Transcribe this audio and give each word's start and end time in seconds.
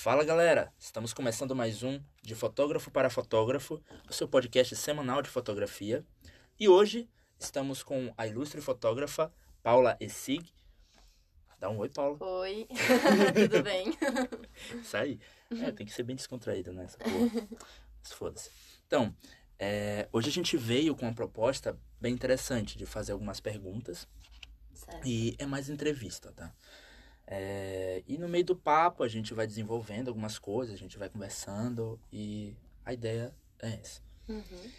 Fala 0.00 0.22
galera, 0.22 0.72
estamos 0.78 1.12
começando 1.12 1.56
mais 1.56 1.82
um 1.82 2.00
de 2.22 2.32
Fotógrafo 2.32 2.88
para 2.88 3.10
Fotógrafo, 3.10 3.82
o 4.08 4.12
seu 4.12 4.28
podcast 4.28 4.76
semanal 4.76 5.20
de 5.20 5.28
fotografia. 5.28 6.06
E 6.58 6.68
hoje 6.68 7.10
estamos 7.36 7.82
com 7.82 8.14
a 8.16 8.24
ilustre 8.24 8.60
fotógrafa 8.60 9.34
Paula 9.60 9.96
Essig. 9.98 10.54
Dá 11.58 11.68
um 11.68 11.78
oi, 11.78 11.88
Paula. 11.88 12.16
Oi, 12.20 12.68
tudo 13.34 13.60
bem? 13.64 13.92
Isso 14.80 14.96
aí. 14.96 15.18
É, 15.50 15.72
tem 15.72 15.84
que 15.84 15.92
ser 15.92 16.04
bem 16.04 16.14
descontraído 16.14 16.72
nessa 16.72 16.96
porra. 16.96 17.48
Mas 18.00 18.12
foda-se. 18.12 18.52
Então, 18.86 19.12
é, 19.58 20.08
hoje 20.12 20.28
a 20.28 20.32
gente 20.32 20.56
veio 20.56 20.94
com 20.94 21.06
uma 21.06 21.14
proposta 21.14 21.76
bem 22.00 22.14
interessante 22.14 22.78
de 22.78 22.86
fazer 22.86 23.10
algumas 23.10 23.40
perguntas. 23.40 24.06
Certo. 24.74 25.04
E 25.04 25.34
é 25.40 25.44
mais 25.44 25.68
entrevista, 25.68 26.30
tá? 26.30 26.54
É, 27.30 28.02
e 28.06 28.16
no 28.16 28.26
meio 28.26 28.44
do 28.44 28.56
papo 28.56 29.02
a 29.02 29.08
gente 29.08 29.34
vai 29.34 29.46
desenvolvendo 29.46 30.08
algumas 30.08 30.38
coisas, 30.38 30.74
a 30.74 30.78
gente 30.78 30.96
vai 30.96 31.10
conversando 31.10 32.00
e 32.10 32.56
a 32.86 32.94
ideia 32.94 33.34
é 33.58 33.68
essa. 33.74 34.00
Uhum, 34.26 34.72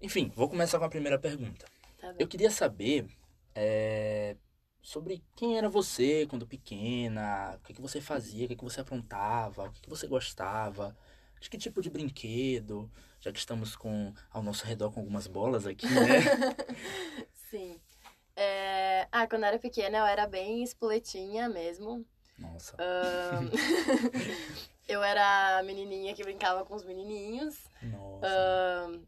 Enfim, 0.00 0.32
vou 0.36 0.48
começar 0.48 0.78
com 0.78 0.84
a 0.84 0.88
primeira 0.88 1.18
pergunta. 1.18 1.66
tá. 2.00 2.14
Eu 2.16 2.28
queria 2.28 2.52
saber 2.52 3.08
é, 3.52 4.36
sobre 4.80 5.24
quem 5.34 5.58
era 5.58 5.68
você 5.68 6.24
quando 6.28 6.46
pequena, 6.46 7.56
o 7.56 7.66
que, 7.66 7.74
que 7.74 7.82
você 7.82 8.00
fazia, 8.00 8.44
o 8.44 8.48
que, 8.48 8.56
que 8.56 8.64
você 8.64 8.80
aprontava, 8.80 9.64
o 9.66 9.72
que, 9.72 9.82
que 9.82 9.90
você 9.90 10.06
gostava, 10.06 10.96
de 11.40 11.50
que 11.50 11.58
tipo 11.58 11.82
de 11.82 11.90
brinquedo, 11.90 12.88
já 13.20 13.32
que 13.32 13.40
estamos 13.40 13.74
com 13.74 14.14
ao 14.30 14.42
nosso 14.42 14.64
redor 14.64 14.92
com 14.92 15.00
algumas 15.00 15.26
bolas 15.26 15.66
aqui, 15.66 15.86
né? 15.86 16.22
Sim. 17.50 17.80
É, 18.40 19.08
Ah, 19.10 19.26
quando 19.26 19.42
eu 19.42 19.48
era 19.48 19.58
pequena 19.58 19.98
eu 19.98 20.06
era 20.06 20.26
bem 20.26 20.62
espoletinha 20.62 21.48
mesmo. 21.48 22.06
Nossa. 22.38 22.76
Ahn, 22.78 23.50
eu 24.86 25.02
era 25.02 25.58
a 25.58 25.62
menininha 25.64 26.14
que 26.14 26.22
brincava 26.22 26.64
com 26.64 26.74
os 26.76 26.84
menininhos. 26.84 27.64
Nossa. 27.82 28.26
Ahn, 28.28 29.00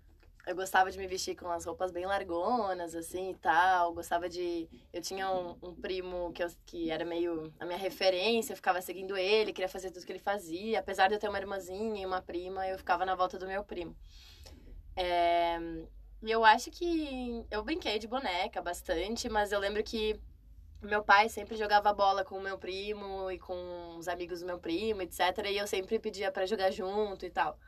eu 0.48 0.56
gostava 0.56 0.90
de 0.90 0.98
me 0.98 1.06
vestir 1.06 1.36
com 1.36 1.48
as 1.48 1.64
roupas 1.64 1.92
bem 1.92 2.06
largonas, 2.06 2.92
assim, 2.96 3.30
e 3.30 3.34
tal. 3.36 3.94
Gostava 3.94 4.28
de... 4.28 4.68
Eu 4.92 5.00
tinha 5.00 5.30
um, 5.30 5.56
um 5.62 5.74
primo 5.76 6.32
que, 6.32 6.42
eu- 6.42 6.50
que 6.66 6.90
era 6.90 7.04
meio 7.04 7.52
a 7.60 7.64
minha 7.64 7.78
referência. 7.78 8.52
Eu 8.52 8.56
ficava 8.56 8.80
seguindo 8.82 9.16
ele, 9.16 9.52
queria 9.52 9.68
fazer 9.68 9.92
tudo 9.92 10.04
que 10.04 10.10
ele 10.10 10.18
fazia. 10.18 10.80
Apesar 10.80 11.06
de 11.06 11.14
eu 11.14 11.20
ter 11.20 11.28
uma 11.28 11.38
irmãzinha 11.38 12.02
e 12.02 12.06
uma 12.06 12.20
prima, 12.20 12.66
eu 12.66 12.76
ficava 12.78 13.06
na 13.06 13.14
volta 13.14 13.38
do 13.38 13.46
meu 13.46 13.62
primo. 13.62 13.94
É, 14.96 15.56
E 16.22 16.30
eu 16.30 16.44
acho 16.44 16.70
que 16.70 17.44
eu 17.50 17.62
brinquei 17.62 17.98
de 17.98 18.06
boneca 18.06 18.60
bastante, 18.60 19.28
mas 19.28 19.52
eu 19.52 19.58
lembro 19.58 19.82
que 19.82 20.20
meu 20.82 21.02
pai 21.02 21.28
sempre 21.28 21.56
jogava 21.56 21.92
bola 21.92 22.24
com 22.24 22.36
o 22.36 22.42
meu 22.42 22.58
primo 22.58 23.30
e 23.30 23.38
com 23.38 23.96
os 23.98 24.08
amigos 24.08 24.40
do 24.40 24.46
meu 24.46 24.58
primo, 24.58 25.02
etc. 25.02 25.20
E 25.50 25.56
eu 25.58 25.66
sempre 25.66 25.98
pedia 25.98 26.30
pra 26.30 26.46
jogar 26.46 26.70
junto 26.70 27.24
e 27.24 27.30
tal. 27.30 27.58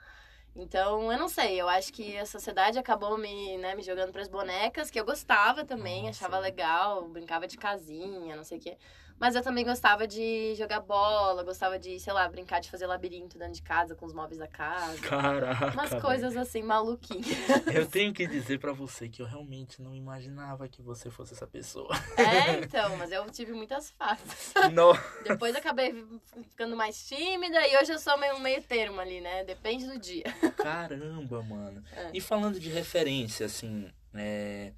Então, 0.55 1.11
eu 1.11 1.19
não 1.19 1.29
sei, 1.29 1.59
eu 1.59 1.67
acho 1.67 1.93
que 1.95 2.17
a 2.19 2.27
sociedade 2.27 2.79
acabou 2.79 3.17
me, 3.17 3.57
né, 3.57 3.75
me 3.75 3.83
jogando 3.83 4.13
pras 4.13 4.29
bonecas, 4.29 4.91
que 4.91 5.01
eu 5.01 5.05
gostava 5.05 5.65
também, 5.65 6.05
Nossa. 6.05 6.27
achava 6.27 6.39
legal, 6.39 7.09
brincava 7.09 7.47
de 7.49 7.57
casinha, 7.57 8.37
não 8.37 8.45
sei 8.45 8.59
o 8.59 8.61
quê. 8.61 8.77
Mas 9.23 9.37
eu 9.37 9.43
também 9.43 9.65
gostava 9.65 10.05
de 10.05 10.53
jogar 10.57 10.81
bola, 10.81 11.45
gostava 11.45 11.79
de, 11.79 12.01
sei 12.01 12.13
lá, 12.13 12.29
brincar 12.29 12.59
de 12.59 12.69
fazer 12.69 12.89
labirinto 12.89 13.39
dentro 13.39 13.55
de 13.55 13.63
casa 13.63 13.95
com 13.95 14.05
os 14.05 14.13
móveis 14.13 14.37
da 14.37 14.49
casa. 14.49 14.99
Caraca. 14.99 15.71
Umas 15.71 15.91
velho. 15.91 16.03
coisas 16.03 16.37
assim, 16.37 16.61
maluquinhas. 16.61 17.29
Eu 17.73 17.87
tenho 17.87 18.13
que 18.13 18.27
dizer 18.27 18.59
pra 18.59 18.73
você 18.73 19.09
que 19.09 19.23
eu 19.23 19.27
realmente 19.27 19.81
não 19.81 19.95
imaginava 19.95 20.67
que 20.67 20.83
você 20.83 21.09
fosse 21.09 21.35
essa 21.35 21.47
pessoa. 21.47 21.95
É, 22.17 22.59
então, 22.67 22.97
mas 22.97 23.13
eu 23.13 23.25
tive 23.31 23.53
muitas 23.53 23.91
fases. 23.91 24.53
Não. 24.73 24.93
Depois 25.23 25.55
acabei 25.55 26.05
ficando 26.51 26.75
mais 26.75 27.07
tímida 27.07 27.65
e 27.69 27.77
hoje 27.77 27.93
eu 27.93 28.01
sou 28.01 28.19
meio 28.19 28.41
meio 28.41 28.61
termo 28.63 29.01
ali, 29.01 29.21
né? 29.21 29.45
Depende 29.45 29.87
do 29.87 30.01
dia. 30.01 30.25
Caramba, 30.57 31.43
mano. 31.43 31.85
É. 31.93 32.11
E 32.13 32.21
falando 32.21 32.59
de 32.59 32.69
referência, 32.69 33.47
assim, 33.47 33.89
é, 34.15 34.73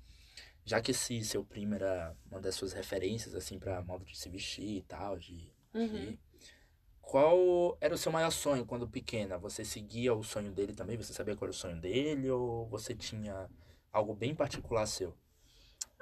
já 0.65 0.81
que 0.81 0.91
esse 0.93 1.23
seu 1.25 1.45
primo 1.45 1.75
era 1.75 2.17
uma 2.31 2.41
das 2.41 2.55
suas 2.55 2.73
referências, 2.73 3.35
assim, 3.35 3.59
pra 3.59 3.83
modo 3.83 4.05
de 4.05 4.17
se 4.17 4.29
vestir 4.29 4.79
e 4.79 4.83
tal, 4.83 5.19
de. 5.19 5.53
Uhum. 5.75 5.89
de- 5.89 6.21
Qual 7.03 7.77
era 7.81 7.95
o 7.95 7.99
seu 7.99 8.11
maior 8.13 8.31
sonho 8.31 8.67
quando 8.67 8.89
pequena? 8.89 9.39
Você 9.39 9.65
seguia 9.65 10.15
o 10.15 10.23
sonho 10.25 10.53
dele 10.53 10.75
também? 10.75 10.97
Você 10.97 11.13
sabia 11.13 11.37
qual 11.37 11.47
era 11.49 11.53
o 11.53 11.55
sonho 11.59 11.81
dele? 11.81 12.31
Ou 12.31 12.67
você 12.69 12.95
tinha 12.95 13.49
algo 13.93 14.15
bem 14.15 14.35
particular 14.35 14.87
seu? 14.87 15.15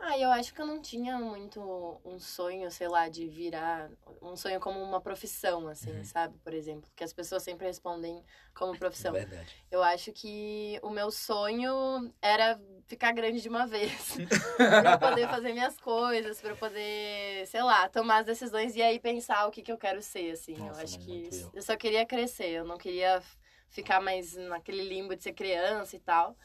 Ah, 0.04 0.18
eu 0.18 0.32
acho 0.32 0.52
que 0.52 0.60
eu 0.60 0.66
não 0.66 0.82
tinha 0.82 1.16
muito 1.20 1.60
um 2.04 2.18
sonho, 2.18 2.68
sei 2.72 2.88
lá, 2.88 3.08
de 3.08 3.28
virar 3.28 3.88
um 4.20 4.34
sonho 4.34 4.58
como 4.58 4.82
uma 4.82 5.00
profissão, 5.00 5.68
assim, 5.68 5.92
Uhum. 5.92 6.04
sabe? 6.04 6.36
Por 6.38 6.52
exemplo, 6.52 6.90
que 6.96 7.04
as 7.04 7.12
pessoas 7.12 7.44
sempre 7.44 7.68
respondem 7.68 8.20
como 8.52 8.76
profissão. 8.76 9.12
Verdade. 9.12 9.54
Eu 9.70 9.80
acho 9.80 10.12
que 10.12 10.76
o 10.82 10.90
meu 10.90 11.08
sonho 11.12 12.12
era 12.20 12.60
ficar 12.88 13.12
grande 13.12 13.40
de 13.40 13.48
uma 13.48 13.64
vez. 13.64 14.16
pra 14.56 14.94
eu 14.94 14.98
poder 14.98 15.28
fazer 15.28 15.52
minhas 15.52 15.76
coisas, 15.76 16.40
pra 16.40 16.50
eu 16.50 16.56
poder, 16.56 17.46
sei 17.46 17.62
lá, 17.62 17.88
tomar 17.88 18.19
as 18.19 18.26
decisões 18.26 18.74
e 18.74 18.82
aí 18.82 18.98
pensar 18.98 19.46
o 19.46 19.52
que, 19.52 19.62
que 19.62 19.70
eu 19.70 19.78
quero 19.78 20.02
ser, 20.02 20.32
assim. 20.32 20.56
Nossa, 20.56 20.80
eu 20.80 20.84
acho 20.84 20.98
que 20.98 21.28
eu. 21.30 21.50
eu 21.54 21.62
só 21.62 21.76
queria 21.76 22.04
crescer, 22.04 22.48
eu 22.50 22.64
não 22.64 22.76
queria 22.76 23.22
ficar 23.69 24.00
mais 24.00 24.34
naquele 24.34 24.82
limbo 24.82 25.14
de 25.14 25.22
ser 25.22 25.32
criança 25.32 25.94
e 25.94 26.00
tal. 26.00 26.36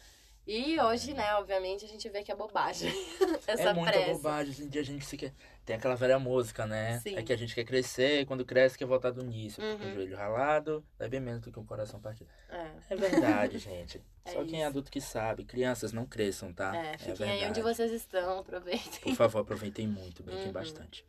E 0.47 0.80
hoje, 0.80 1.13
né, 1.13 1.35
obviamente, 1.35 1.84
a 1.84 1.88
gente 1.90 2.08
vê 2.08 2.24
que 2.24 2.31
é 2.31 2.35
bobagem. 2.35 2.90
Essa 3.46 3.69
é 3.69 3.74
muita 3.74 3.91
pressa. 3.91 4.13
bobagem. 4.13 4.52
Hoje 4.53 4.63
em 4.63 4.69
dia 4.69 4.80
a 4.81 4.85
gente 4.85 5.18
quer. 5.18 5.34
Tem 5.66 5.75
aquela 5.75 5.96
velha 5.96 6.18
música, 6.18 6.66
né? 6.66 7.00
Sim. 7.02 7.18
É 7.18 7.22
que 7.22 7.34
a 7.34 7.35
gente 7.35 7.53
quer 7.53 7.66
crescer 7.66 8.22
e 8.22 8.25
quando 8.25 8.46
cresce 8.46 8.78
quer 8.78 8.86
voltar 8.86 9.12
do 9.12 9.22
início. 9.22 9.62
Porque 9.62 9.84
Uhum. 9.84 9.91
o 9.91 9.96
joelho 9.96 10.16
ralado 10.16 10.86
é 10.97 11.09
bem 11.09 11.19
menos 11.19 11.41
do 11.41 11.52
que 11.52 11.59
um 11.59 11.66
coração 11.66 12.00
partido. 12.00 12.30
É. 12.50 12.68
É 12.90 12.96
verdade, 12.96 13.57
gente. 13.59 14.02
É 14.24 14.31
Só 14.31 14.46
quem 14.46 14.56
é 14.56 14.57
isso. 14.59 14.68
adulto 14.68 14.90
que 14.90 15.02
sabe. 15.02 15.44
Crianças 15.44 15.91
não 15.91 16.06
cresçam, 16.06 16.53
tá? 16.53 16.74
É, 16.74 16.97
fiquem 16.97 17.30
aí 17.30 17.40
verdade. 17.40 17.59
onde 17.59 17.62
vocês 17.62 17.91
estão, 17.91 18.40
aproveitem. 18.40 19.02
Por 19.02 19.16
favor, 19.16 19.40
aproveitem 19.40 19.86
muito, 19.86 20.24
brinquem 20.24 20.46
Uhum. 20.46 20.52
bastante. 20.53 21.06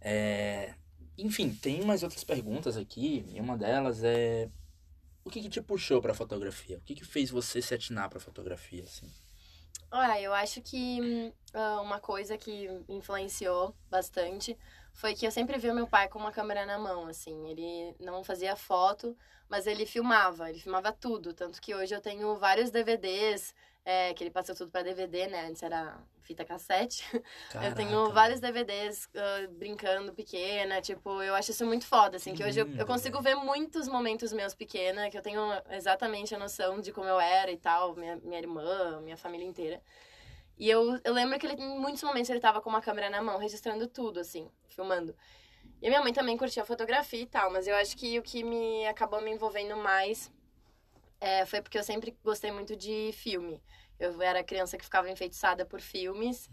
É, 0.00 0.72
Enfim, 1.18 1.50
tem 1.50 1.82
mais 1.82 2.02
outras 2.02 2.24
perguntas 2.24 2.78
aqui. 2.78 3.26
E 3.34 3.38
uma 3.40 3.58
delas 3.58 4.02
é. 4.02 4.48
O 5.24 5.30
que, 5.30 5.42
que 5.42 5.48
te 5.48 5.60
puxou 5.60 6.00
pra 6.00 6.14
fotografia? 6.14 6.78
O 6.78 6.80
que, 6.80 6.94
que 6.94 7.04
fez 7.04 7.30
você 7.30 7.60
se 7.60 7.74
atinar 7.74 8.08
pra 8.08 8.18
fotografia, 8.20 8.84
assim? 8.84 9.10
Ah, 9.90 10.20
eu 10.20 10.32
acho 10.32 10.62
que 10.62 11.32
ah, 11.52 11.80
uma 11.80 12.00
coisa 12.00 12.38
que 12.38 12.68
influenciou 12.88 13.74
bastante 13.90 14.56
foi 14.92 15.14
que 15.14 15.26
eu 15.26 15.30
sempre 15.30 15.58
vi 15.58 15.70
o 15.70 15.74
meu 15.74 15.86
pai 15.86 16.08
com 16.08 16.18
uma 16.18 16.32
câmera 16.32 16.64
na 16.64 16.78
mão, 16.78 17.06
assim. 17.06 17.48
Ele 17.48 17.94
não 17.98 18.22
fazia 18.22 18.54
foto, 18.56 19.16
mas 19.48 19.66
ele 19.66 19.84
filmava, 19.86 20.48
ele 20.48 20.60
filmava 20.60 20.92
tudo. 20.92 21.34
Tanto 21.34 21.60
que 21.60 21.74
hoje 21.74 21.94
eu 21.94 22.00
tenho 22.00 22.36
vários 22.38 22.70
DVDs, 22.70 23.54
é, 23.84 24.12
que 24.14 24.22
ele 24.22 24.30
passou 24.30 24.54
tudo 24.54 24.70
pra 24.70 24.82
DVD, 24.82 25.26
né? 25.26 25.46
Antes 25.46 25.62
era 25.62 25.98
fita 26.22 26.44
cassete. 26.44 27.04
eu 27.14 27.22
Caraca, 27.50 27.74
tenho 27.74 28.10
vários 28.12 28.40
DVDs 28.40 29.08
ah, 29.14 29.48
brincando 29.50 30.12
pequena, 30.12 30.80
tipo, 30.80 31.22
eu 31.22 31.34
acho 31.34 31.50
isso 31.50 31.66
muito 31.66 31.86
foda, 31.86 32.16
assim, 32.16 32.32
Que 32.32 32.38
que 32.38 32.44
hoje 32.44 32.60
eu, 32.60 32.68
eu 32.76 32.86
consigo 32.86 33.20
ver 33.20 33.34
muitos 33.36 33.88
momentos 33.88 34.32
meus 34.32 34.54
pequena, 34.54 35.10
que 35.10 35.18
eu 35.18 35.22
tenho 35.22 35.40
exatamente 35.70 36.34
a 36.34 36.38
noção 36.38 36.80
de 36.80 36.92
como 36.92 37.08
eu 37.08 37.18
era 37.20 37.50
e 37.50 37.56
tal, 37.56 37.96
minha, 37.96 38.16
minha 38.16 38.38
irmã, 38.38 39.00
minha 39.00 39.16
família 39.16 39.46
inteira. 39.46 39.82
E 40.58 40.68
eu, 40.68 41.00
eu 41.02 41.14
lembro 41.14 41.38
que 41.38 41.46
ele, 41.46 41.54
em 41.54 41.78
muitos 41.80 42.02
momentos 42.02 42.28
ele 42.28 42.38
tava 42.40 42.60
com 42.60 42.68
uma 42.68 42.82
câmera 42.82 43.08
na 43.08 43.22
mão, 43.22 43.38
registrando 43.38 43.86
tudo, 43.86 44.20
assim, 44.20 44.50
filmando. 44.68 45.16
E 45.80 45.86
a 45.86 45.88
minha 45.88 46.02
mãe 46.02 46.12
também 46.12 46.36
curtia 46.36 46.64
fotografia 46.64 47.22
e 47.22 47.26
tal, 47.26 47.50
mas 47.50 47.66
eu 47.66 47.74
acho 47.74 47.96
que 47.96 48.18
o 48.18 48.22
que 48.22 48.44
me 48.44 48.86
acabou 48.86 49.22
me 49.22 49.30
envolvendo 49.30 49.74
mais 49.78 50.30
é, 51.20 51.44
foi 51.44 51.60
porque 51.60 51.78
eu 51.78 51.82
sempre 51.82 52.16
gostei 52.24 52.50
muito 52.50 52.74
de 52.74 53.12
filme. 53.12 53.62
Eu 53.98 54.20
era 54.22 54.42
criança 54.42 54.78
que 54.78 54.84
ficava 54.84 55.10
enfeitiçada 55.10 55.66
por 55.66 55.78
filmes. 55.78 56.48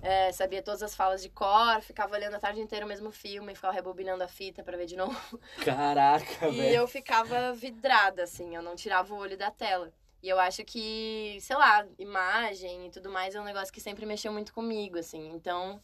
É, 0.00 0.30
sabia 0.30 0.62
todas 0.62 0.84
as 0.84 0.94
falas 0.94 1.20
de 1.20 1.28
cor, 1.28 1.82
ficava 1.82 2.14
olhando 2.14 2.34
a 2.34 2.38
tarde 2.38 2.60
inteira 2.60 2.86
o 2.86 2.88
mesmo 2.88 3.10
filme, 3.10 3.56
ficava 3.56 3.74
rebobinando 3.74 4.22
a 4.22 4.28
fita 4.28 4.62
pra 4.62 4.76
ver 4.76 4.86
de 4.86 4.96
novo. 4.96 5.40
Caraca, 5.64 6.46
e 6.48 6.56
velho. 6.56 6.76
eu 6.76 6.86
ficava 6.86 7.52
vidrada, 7.52 8.22
assim, 8.22 8.54
eu 8.54 8.62
não 8.62 8.76
tirava 8.76 9.12
o 9.12 9.18
olho 9.18 9.36
da 9.36 9.50
tela. 9.50 9.92
E 10.22 10.28
eu 10.28 10.38
acho 10.38 10.64
que, 10.64 11.36
sei 11.40 11.56
lá, 11.56 11.84
imagem 11.98 12.86
e 12.86 12.90
tudo 12.90 13.10
mais 13.10 13.34
é 13.34 13.40
um 13.40 13.44
negócio 13.44 13.74
que 13.74 13.80
sempre 13.80 14.06
mexeu 14.06 14.32
muito 14.32 14.54
comigo, 14.54 14.96
assim. 14.96 15.32
Então, 15.34 15.82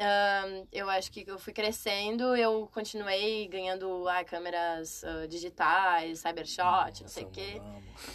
ahn, 0.00 0.66
eu 0.72 0.88
acho 0.88 1.12
que 1.12 1.24
eu 1.26 1.38
fui 1.38 1.52
crescendo, 1.52 2.34
eu 2.34 2.68
continuei 2.72 3.46
ganhando 3.48 4.08
ah, 4.08 4.24
câmeras 4.24 5.04
ah, 5.04 5.26
digitais, 5.26 6.20
cybershot, 6.20 7.02
não 7.02 7.08
sei 7.08 7.24
o 7.24 7.30
quê. 7.30 7.60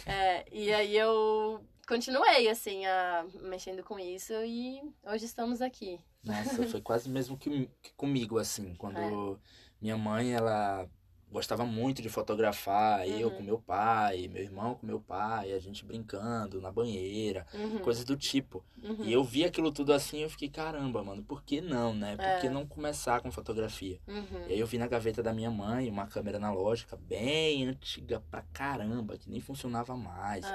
É, 0.04 0.44
e 0.52 0.72
aí 0.72 0.96
eu 0.96 1.64
continuei, 1.86 2.48
assim, 2.48 2.84
a, 2.84 3.24
mexendo 3.42 3.82
com 3.84 3.98
isso 3.98 4.32
e 4.32 4.82
hoje 5.04 5.24
estamos 5.24 5.62
aqui. 5.62 6.00
Nossa, 6.24 6.66
foi 6.66 6.80
quase 6.80 7.08
mesmo 7.08 7.38
que, 7.38 7.70
que 7.80 7.94
comigo, 7.94 8.38
assim. 8.38 8.74
Quando 8.74 8.98
É. 8.98 9.38
minha 9.80 9.96
mãe, 9.96 10.32
ela 10.34 10.88
gostava 11.30 11.64
muito 11.66 12.00
de 12.00 12.08
fotografar, 12.08 13.06
eu 13.08 13.28
Uhum. 13.28 13.34
com 13.34 13.42
meu 13.42 13.58
pai, 13.58 14.28
meu 14.28 14.42
irmão 14.42 14.74
com 14.74 14.86
meu 14.86 15.00
pai, 15.00 15.52
a 15.52 15.58
gente 15.58 15.84
brincando 15.84 16.60
na 16.60 16.70
banheira, 16.70 17.46
Uhum. 17.52 17.80
coisas 17.80 18.04
do 18.04 18.16
tipo. 18.16 18.64
Uhum. 18.82 18.98
E 19.02 19.12
eu 19.12 19.22
vi 19.24 19.44
aquilo 19.44 19.70
tudo 19.72 19.92
assim, 19.92 20.18
eu 20.20 20.30
fiquei, 20.30 20.48
caramba, 20.48 21.02
mano, 21.02 21.22
por 21.22 21.42
que 21.42 21.60
não, 21.60 21.94
né? 21.94 22.16
Por 22.16 22.40
que 22.40 22.46
É. 22.46 22.50
não 22.50 22.66
começar 22.66 23.20
com 23.20 23.30
fotografia? 23.30 24.00
Uhum. 24.06 24.46
E 24.46 24.52
aí 24.52 24.58
eu 24.60 24.66
vi 24.66 24.78
na 24.78 24.86
gaveta 24.86 25.22
da 25.22 25.32
minha 25.32 25.50
mãe 25.50 25.90
uma 25.90 26.06
câmera 26.06 26.36
analógica 26.38 26.96
bem 26.96 27.66
antiga 27.66 28.20
pra 28.30 28.42
caramba, 28.52 29.18
que 29.18 29.28
nem 29.28 29.40
funcionava 29.40 29.96
mais. 29.96 30.46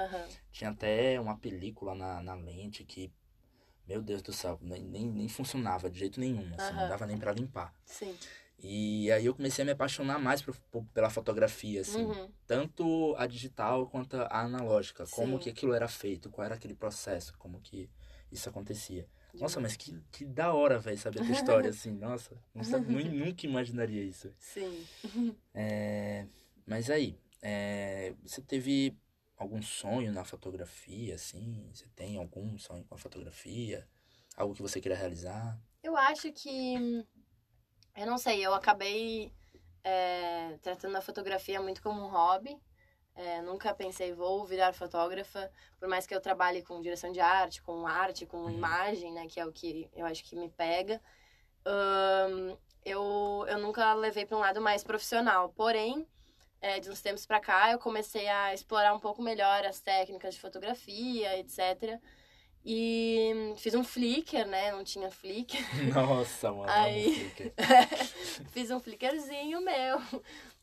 Tinha 0.50 0.70
até 0.70 1.20
uma 1.20 1.36
película 1.36 1.94
na, 1.94 2.22
na 2.22 2.34
lente 2.34 2.82
que, 2.84 3.12
meu 3.86 4.00
Deus 4.02 4.22
do 4.22 4.32
céu, 4.32 4.58
nem, 4.62 4.82
nem, 4.82 5.06
nem 5.10 5.28
funcionava 5.28 5.90
de 5.90 5.98
jeito 5.98 6.18
nenhum, 6.18 6.50
assim, 6.56 6.72
não 6.72 6.80
Aham. 6.80 6.88
dava 6.88 7.06
nem 7.06 7.18
pra 7.18 7.32
limpar. 7.32 7.74
Sim. 7.84 8.16
E 8.62 9.10
aí 9.10 9.26
eu 9.26 9.34
comecei 9.34 9.62
a 9.62 9.66
me 9.66 9.72
apaixonar 9.72 10.18
mais 10.20 10.40
por- 10.40 10.56
por- 10.70 10.84
pela 10.94 11.10
fotografia, 11.10 11.80
assim, 11.80 12.04
Uhum. 12.04 12.28
tanto 12.46 13.14
a 13.18 13.26
digital 13.26 13.88
quanto 13.88 14.16
a 14.16 14.40
analógica, 14.40 15.04
como 15.10 15.36
Sim. 15.36 15.42
que 15.42 15.50
aquilo 15.50 15.74
era 15.74 15.88
feito, 15.88 16.30
qual 16.30 16.44
era 16.44 16.54
aquele 16.54 16.74
processo, 16.74 17.36
como 17.38 17.60
que 17.60 17.90
isso 18.30 18.48
acontecia. 18.48 19.08
Nossa, 19.34 19.56
Demais. 19.56 19.74
mas 19.74 19.76
que, 19.76 20.00
que 20.12 20.24
da 20.24 20.52
hora, 20.54 20.78
velho, 20.78 20.96
saber 20.98 21.20
a 21.20 21.24
tua 21.24 21.32
história, 21.32 21.70
assim, 21.70 21.90
nossa, 21.90 22.36
sabe, 22.62 22.86
nunca 22.94 23.46
imaginaria 23.46 24.02
isso. 24.02 24.32
Sim. 24.38 24.86
É, 25.54 26.26
mas 26.66 26.88
aí, 26.88 27.18
é, 27.42 28.14
você 28.22 28.40
teve 28.40 28.96
algum 29.36 29.60
sonho 29.60 30.10
na 30.12 30.24
fotografia, 30.24 31.14
assim? 31.16 31.68
Você 31.74 31.86
tem 31.94 32.16
algum 32.16 32.56
sonho 32.56 32.84
com 32.84 32.94
a 32.94 32.98
fotografia? 32.98 33.86
Algo 34.34 34.54
que 34.54 34.62
você 34.62 34.80
queira 34.80 34.96
realizar? 34.96 35.60
Eu 35.82 35.94
acho 35.94 36.32
que. 36.32 37.04
Eu 37.94 38.06
não 38.06 38.16
sei, 38.18 38.44
eu 38.44 38.54
acabei 38.54 39.32
é, 39.84 40.56
tratando 40.62 40.96
a 40.96 41.00
fotografia 41.02 41.60
muito 41.60 41.82
como 41.82 42.00
um 42.02 42.08
hobby. 42.08 42.58
É, 43.14 43.42
nunca 43.42 43.74
pensei, 43.74 44.12
vou 44.14 44.46
virar 44.46 44.72
fotógrafa, 44.72 45.50
por 45.78 45.86
mais 45.88 46.06
que 46.06 46.14
eu 46.14 46.20
trabalhe 46.20 46.62
com 46.62 46.80
direção 46.80 47.12
de 47.12 47.20
arte, 47.20 47.62
com 47.62 47.86
arte, 47.86 48.24
com 48.24 48.48
Uhum. 48.48 48.50
imagem, 48.50 49.12
né, 49.12 49.26
que 49.28 49.38
é 49.38 49.44
o 49.44 49.52
que 49.52 49.90
eu 49.94 50.06
acho 50.06 50.24
que 50.24 50.34
me 50.34 50.48
pega. 50.48 51.00
Ahn, 51.66 52.56
eu, 52.84 53.44
eu 53.48 53.58
nunca 53.58 53.92
levei 53.94 54.24
para 54.24 54.36
um 54.36 54.40
lado 54.40 54.60
mais 54.60 54.82
profissional. 54.82 55.50
Porém, 55.50 56.06
é, 56.60 56.80
de 56.80 56.90
uns 56.90 57.02
tempos 57.02 57.26
para 57.26 57.40
cá, 57.40 57.70
eu 57.72 57.78
comecei 57.78 58.26
a 58.28 58.54
explorar 58.54 58.94
um 58.94 59.00
pouco 59.00 59.20
melhor 59.22 59.64
as 59.66 59.80
técnicas 59.80 60.34
de 60.34 60.40
fotografia, 60.40 61.38
etc. 61.38 62.00
E 62.64 63.54
fiz 63.56 63.74
um 63.74 63.82
Flickr, 63.82 64.46
né? 64.46 64.70
Não 64.70 64.84
tinha 64.84 65.10
Flickr. 65.10 65.58
Nossa, 65.92 66.52
mano, 66.52 66.70
Aí- 66.70 67.06
amo 67.06 67.14
Flickr. 67.14 67.52
Fiz 68.52 68.70
um 68.70 68.78
flickerzinho 68.80 69.60
meu. 69.60 70.00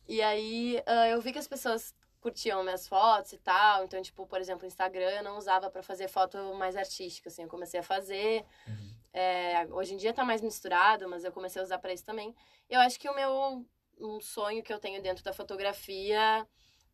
E 0.07 0.21
aí 0.21 0.81
ah, 0.85 1.07
eu 1.09 1.21
vi 1.21 1.33
que 1.33 1.39
as 1.39 1.47
pessoas 1.47 1.93
curtiam 2.21 2.63
minhas 2.63 2.87
fotos 2.87 3.33
e 3.33 3.37
tal. 3.37 3.83
Então, 3.83 4.01
tipo, 4.01 4.25
por 4.25 4.39
exemplo, 4.39 4.63
o 4.63 4.67
Instagram 4.67 5.09
eu 5.09 5.23
não 5.23 5.37
usava 5.37 5.69
pra 5.69 5.83
fazer 5.83 6.07
foto 6.07 6.37
mais 6.55 6.75
artística, 6.75 7.29
assim. 7.29 7.43
Eu 7.43 7.49
comecei 7.49 7.79
a 7.79 7.83
fazer. 7.83 8.45
Uhum. 8.67 8.95
É, 9.11 9.67
hoje 9.71 9.93
em 9.93 9.97
dia 9.97 10.13
tá 10.13 10.23
mais 10.23 10.41
misturado, 10.41 11.09
mas 11.09 11.23
eu 11.23 11.31
comecei 11.31 11.61
a 11.61 11.65
usar 11.65 11.79
pra 11.79 11.93
isso 11.93 12.05
também. 12.05 12.35
Eu 12.69 12.79
acho 12.79 12.99
que 12.99 13.09
o 13.09 13.15
meu 13.15 13.65
um 13.99 14.21
sonho 14.21 14.63
que 14.63 14.71
eu 14.71 14.79
tenho 14.79 15.01
dentro 15.01 15.23
da 15.23 15.33
fotografia 15.33 16.47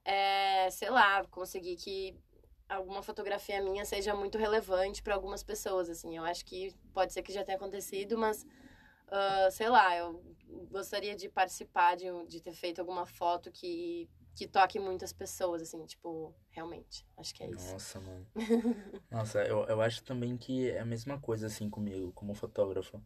é, 0.04 0.70
sei 0.72 0.90
lá, 0.90 1.24
conseguir 1.26 1.76
que 1.76 2.16
alguma 2.68 3.02
fotografia 3.02 3.62
minha 3.62 3.86
seja 3.86 4.16
muito 4.16 4.38
relevante 4.38 5.02
pra 5.02 5.16
algumas 5.16 5.44
pessoas, 5.44 5.90
assim. 5.90 6.18
Eu 6.18 6.24
acho 6.24 6.46
que 6.46 6.74
pode 6.94 7.14
ser 7.14 7.22
que 7.22 7.34
já 7.34 7.44
tenha 7.44 7.58
acontecido, 7.58 8.18
mas 8.18 8.46
ah, 9.08 9.50
sei 9.52 9.70
lá, 9.70 9.96
eu 9.96 10.24
gostaria 10.70 11.16
de 11.16 11.30
participar 11.30 11.96
de, 11.96 12.06
de 12.28 12.42
ter 12.42 12.54
feito 12.54 12.80
alguma 12.80 13.06
foto 13.06 13.52
que 13.52 14.10
que 14.36 14.46
toque 14.46 14.78
muitas 14.78 15.14
pessoas, 15.14 15.62
assim, 15.62 15.86
tipo, 15.86 16.36
realmente. 16.50 17.08
Acho 17.16 17.34
que 17.34 17.42
é 17.42 17.50
isso. 17.50 17.72
Nossa, 17.72 18.02
mano. 18.02 18.28
Nossa, 19.10 19.40
eu, 19.46 19.64
eu 19.64 19.80
acho 19.80 20.04
também 20.04 20.36
que 20.36 20.70
é 20.70 20.82
a 20.82 20.86
mesma 20.86 21.18
coisa, 21.18 21.48
assim, 21.48 21.70
comigo, 21.70 22.12
como 22.12 22.34
fotógrafo. 22.34 23.02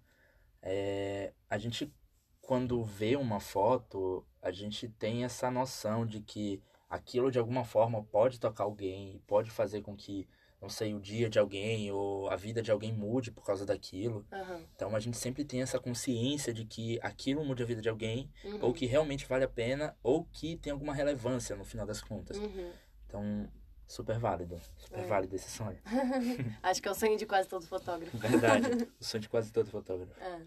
É, 0.60 1.32
a 1.48 1.58
gente, 1.60 1.94
quando 2.42 2.84
vê 2.84 3.16
uma 3.16 3.40
foto, 3.40 4.26
a 4.42 4.52
gente 4.52 4.90
tem 4.90 5.24
essa 5.24 5.52
noção 5.52 6.04
de 6.04 6.20
que 6.20 6.64
aquilo, 6.90 7.32
de 7.32 7.38
alguma 7.40 7.64
forma, 7.64 8.04
pode 8.04 8.40
tocar 8.40 8.64
alguém, 8.64 9.22
pode 9.28 9.50
fazer 9.52 9.82
com 9.82 9.96
que, 9.96 10.28
não 10.62 10.70
sei, 10.70 10.94
o 10.94 11.00
dia 11.00 11.30
de 11.30 11.38
alguém 11.38 11.92
ou 11.92 12.30
a 12.30 12.36
vida 12.36 12.62
de 12.62 12.72
alguém 12.72 12.92
mude 12.92 13.32
por 13.32 13.46
causa 13.46 13.66
daquilo. 13.66 14.26
Aham. 14.32 14.62
Então, 14.76 14.96
a 14.96 15.00
gente 15.00 15.18
sempre 15.18 15.46
tem 15.46 15.62
essa 15.62 15.80
consciência 15.80 16.54
de 16.54 16.66
que 16.66 17.00
aquilo 17.02 17.46
mude 17.46 17.62
a 17.62 17.66
vida 17.66 17.82
de 17.82 17.90
alguém, 17.90 18.30
Uhum. 18.44 18.60
ou 18.64 18.74
que 18.74 18.86
realmente 18.86 19.26
vale 19.28 19.44
a 19.46 19.50
pena, 19.50 19.96
ou 20.02 20.26
que 20.26 20.58
tem 20.58 20.72
alguma 20.74 20.94
relevância 20.94 21.56
no 21.56 21.64
final 21.64 21.86
das 21.86 22.02
contas. 22.02 22.38
Uhum. 22.38 22.72
Então, 23.06 23.50
super 23.88 24.18
válido. 24.20 24.60
Super 24.78 25.00
É. 25.00 25.06
válido 25.08 25.36
esse 25.36 25.50
sonho. 25.50 25.80
Acho 26.64 26.82
que 26.82 26.88
é 26.88 26.92
o 26.92 26.96
sonho 26.96 27.18
de 27.18 27.26
quase 27.26 27.48
todo 27.48 27.66
fotógrafo. 27.66 28.18
Verdade. 28.18 28.66
o 29.00 29.04
sonho 29.04 29.22
de 29.22 29.30
quase 29.30 29.52
todo 29.54 29.70
fotógrafo. 29.70 30.20
É. 30.22 30.42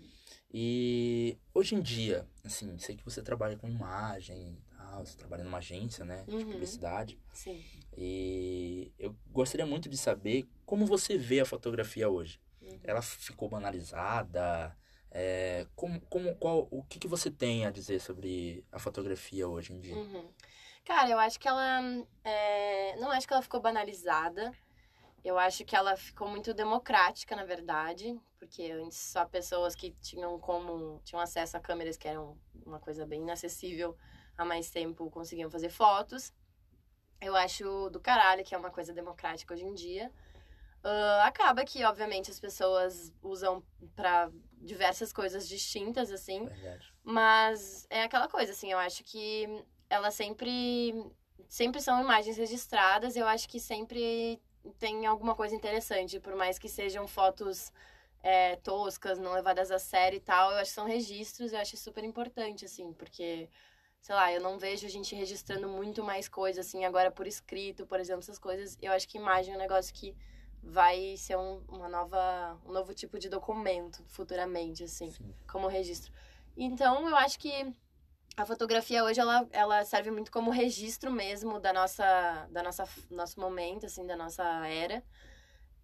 E 0.54 1.38
hoje 1.54 1.74
em 1.74 1.80
dia, 1.80 2.26
assim, 2.44 2.76
sei 2.78 2.94
que 2.96 3.04
você 3.04 3.22
trabalha 3.22 3.56
com 3.56 3.66
imagem 3.68 4.58
tal, 4.92 5.04
você 5.06 5.16
trabalha 5.16 5.42
numa 5.44 5.58
agência, 5.58 6.04
né? 6.04 6.24
De 6.28 6.36
Uhum. 6.36 6.52
publicidade. 6.52 7.18
Sim. 7.32 7.64
E 7.96 8.92
eu 8.98 9.14
gostaria 9.30 9.66
muito 9.66 9.88
de 9.88 9.96
saber 9.96 10.46
como 10.66 10.84
você 10.86 11.16
vê 11.16 11.40
a 11.40 11.46
fotografia 11.46 12.08
hoje. 12.08 12.40
Uhum. 12.60 12.78
Ela 12.84 13.00
ficou 13.02 13.48
banalizada? 13.48 14.76
É, 15.10 15.66
como, 15.74 16.00
como, 16.02 16.34
qual, 16.36 16.68
o 16.70 16.82
que, 16.84 16.98
que 16.98 17.08
você 17.08 17.30
tem 17.30 17.66
a 17.66 17.70
dizer 17.70 18.00
sobre 18.00 18.64
a 18.70 18.78
fotografia 18.78 19.48
hoje 19.48 19.72
em 19.72 19.80
dia? 19.80 19.94
Uhum. 19.94 20.30
Cara, 20.84 21.10
eu 21.10 21.18
acho 21.18 21.38
que 21.38 21.48
ela. 21.48 21.80
é, 22.24 22.96
Não 22.96 23.10
acho 23.10 23.26
que 23.26 23.32
ela 23.32 23.42
ficou 23.42 23.60
banalizada. 23.60 24.52
Eu 25.24 25.38
acho 25.38 25.64
que 25.64 25.76
ela 25.76 25.96
ficou 25.96 26.28
muito 26.28 26.52
democrática, 26.52 27.36
na 27.36 27.44
verdade. 27.44 28.18
Porque 28.38 28.70
antes 28.72 28.98
só 28.98 29.24
pessoas 29.24 29.74
que 29.74 29.92
tinham 30.00 30.38
como. 30.40 31.00
tinham 31.04 31.20
acesso 31.22 31.56
a 31.56 31.60
câmeras 31.60 31.96
que 31.96 32.08
eram 32.08 32.36
uma 32.66 32.80
coisa 32.80 33.06
bem 33.06 33.20
inacessível 33.22 33.96
há 34.36 34.44
mais 34.44 34.70
tempo 34.70 35.10
conseguiam 35.10 35.50
fazer 35.50 35.68
fotos. 35.68 36.32
Eu 37.20 37.36
acho 37.36 37.88
do 37.90 38.00
caralho 38.00 38.44
que 38.44 38.54
é 38.54 38.58
uma 38.58 38.70
coisa 38.70 38.92
democrática 38.92 39.54
hoje 39.54 39.64
em 39.64 39.74
dia. 39.74 40.12
Ah, 40.82 41.24
acaba 41.26 41.64
que, 41.64 41.84
obviamente, 41.84 42.30
as 42.30 42.40
pessoas 42.40 43.12
usam 43.22 43.62
pra 43.94 44.30
diversas 44.60 45.12
coisas 45.12 45.48
distintas, 45.48 46.10
assim. 46.10 46.46
Verdade. 46.46 46.92
Mas 47.04 47.86
é 47.88 48.02
aquela 48.02 48.28
coisa, 48.28 48.52
assim, 48.52 48.72
eu 48.72 48.78
acho 48.78 49.04
que 49.04 49.64
elas 49.88 50.14
sempre. 50.14 50.94
Sempre 51.48 51.82
são 51.82 52.00
imagens 52.00 52.38
registradas, 52.38 53.14
eu 53.14 53.26
acho 53.26 53.46
que 53.46 53.60
sempre 53.60 54.40
tem 54.78 55.04
alguma 55.06 55.34
coisa 55.34 55.54
interessante, 55.54 56.18
por 56.18 56.34
mais 56.34 56.58
que 56.58 56.66
sejam 56.66 57.06
fotos 57.06 57.70
é, 58.22 58.56
toscas, 58.56 59.18
não 59.18 59.32
levadas 59.32 59.70
a 59.70 59.78
sério 59.78 60.16
e 60.16 60.20
tal, 60.20 60.52
eu 60.52 60.58
acho 60.58 60.70
que 60.70 60.74
são 60.74 60.86
registros, 60.86 61.52
eu 61.52 61.58
acho 61.58 61.76
super 61.76 62.04
importante, 62.04 62.64
assim, 62.64 62.94
porque, 62.94 63.50
sei 64.02 64.14
lá, 64.16 64.32
eu 64.32 64.40
não 64.40 64.58
vejo 64.58 64.84
a 64.84 64.90
gente 64.90 65.14
registrando 65.14 65.68
muito 65.68 66.02
mais 66.02 66.28
coisa, 66.28 66.60
assim, 66.60 66.84
agora 66.84 67.10
por 67.10 67.26
escrito, 67.26 67.86
por 67.86 68.00
exemplo, 68.00 68.20
essas 68.20 68.38
coisas. 68.38 68.76
Eu 68.82 68.92
acho 68.92 69.08
que 69.08 69.16
imagem 69.16 69.54
é 69.54 69.56
um 69.56 69.60
negócio 69.60 69.94
que 69.94 70.14
vai 70.60 71.16
ser 71.16 71.36
um, 71.36 71.62
uma 71.68 71.88
nova, 71.88 72.58
um 72.66 72.72
novo 72.72 72.92
tipo 72.92 73.16
de 73.16 73.28
documento 73.28 74.02
futuramente, 74.08 74.82
assim 74.82 75.08
Sim. 75.08 75.34
como 75.48 75.68
registro. 75.68 76.12
Então, 76.56 77.08
eu 77.08 77.16
acho 77.16 77.38
que 77.38 77.72
a 78.36 78.44
fotografia 78.44 79.04
hoje 79.04 79.20
ela, 79.20 79.46
ela 79.52 79.84
serve 79.84 80.10
muito 80.10 80.32
como 80.32 80.50
registro 80.50 81.10
mesmo 81.12 81.60
da 81.60 81.72
nossa 81.72 82.48
da 82.50 82.62
nossa 82.62 82.88
nosso 83.10 83.38
momento 83.38 83.86
assim, 83.86 84.04
da 84.04 84.16
nossa 84.16 84.44
era. 84.66 85.02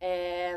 É, 0.01 0.57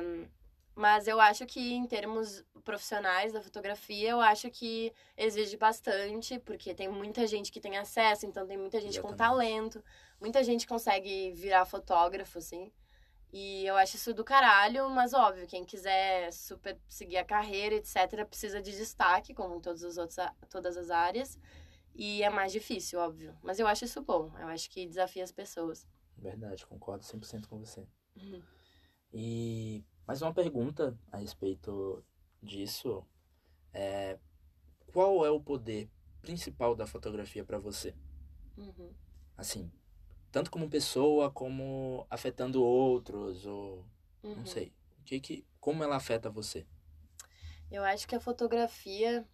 mas 0.76 1.08
eu 1.08 1.20
acho 1.20 1.46
que 1.46 1.74
em 1.74 1.86
termos 1.86 2.44
profissionais 2.64 3.34
da 3.34 3.42
fotografia, 3.42 4.12
eu 4.12 4.22
acho 4.22 4.50
que 4.50 4.94
exige 5.18 5.58
bastante, 5.58 6.40
porque 6.40 6.74
tem 6.74 6.88
muita 6.88 7.28
gente 7.28 7.52
que 7.52 7.60
tem 7.60 7.78
acesso, 7.78 8.26
então 8.26 8.48
tem 8.48 8.58
muita 8.58 8.80
gente 8.80 9.02
com 9.02 9.14
talento, 9.14 9.84
muita 10.20 10.44
gente 10.44 10.66
consegue 10.68 11.32
virar 11.32 11.66
fotógrafo, 11.66 12.38
assim. 12.38 12.72
E 13.34 13.66
eu 13.66 13.78
acho 13.78 13.96
isso 13.96 14.14
do 14.14 14.26
caralho, 14.26 14.90
mas 14.90 15.14
óbvio, 15.14 15.48
quem 15.48 15.64
quiser 15.64 16.32
super 16.34 16.78
seguir 16.88 17.18
a 17.18 17.24
carreira, 17.24 17.76
etc., 17.76 18.26
precisa 18.26 18.62
de 18.62 18.72
destaque, 18.72 19.34
como 19.34 19.56
em 19.56 19.62
todos 19.62 19.84
os 19.84 19.98
outros, 19.98 20.18
todas 20.50 20.76
as 20.76 20.90
áreas. 20.90 21.40
E 21.96 22.24
é 22.24 22.30
mais 22.30 22.52
difícil, 22.52 23.00
óbvio. 23.00 23.38
Mas 23.42 23.60
eu 23.60 23.68
acho 23.68 23.86
isso 23.86 24.02
bom. 24.02 24.32
Eu 24.38 24.48
acho 24.48 24.70
que 24.70 24.86
desafia 24.86 25.24
as 25.24 25.32
pessoas. 25.32 25.88
Verdade, 26.18 26.66
concordo 26.66 27.04
100% 27.04 27.48
com 27.48 27.60
você. 27.60 27.88
Uhum. 28.18 28.42
E 29.14 29.84
mais 30.06 30.22
uma 30.22 30.34
pergunta 30.34 30.98
a 31.12 31.18
respeito 31.18 32.04
disso 32.42 33.06
é 33.74 34.18
qual 34.92 35.26
é 35.26 35.30
o 35.30 35.40
poder 35.40 35.90
principal 36.22 36.76
da 36.76 36.86
fotografia 36.86 37.44
para 37.44 37.58
você? 37.58 37.96
Uhum. 38.58 38.94
Assim, 39.38 39.72
tanto 40.32 40.52
como 40.52 40.70
pessoa 40.70 41.32
como 41.32 42.06
afetando 42.10 42.64
outros 42.64 43.46
ou 43.46 43.86
Uhum. 44.24 44.36
não 44.36 44.46
sei. 44.46 44.72
O 45.00 45.04
que 45.04 45.20
que 45.20 45.46
como 45.60 45.84
ela 45.84 45.96
afeta 45.96 46.30
você? 46.30 46.66
Eu 47.72 47.84
acho 47.84 48.08
que 48.08 48.16
a 48.16 48.20
fotografia, 48.20 49.26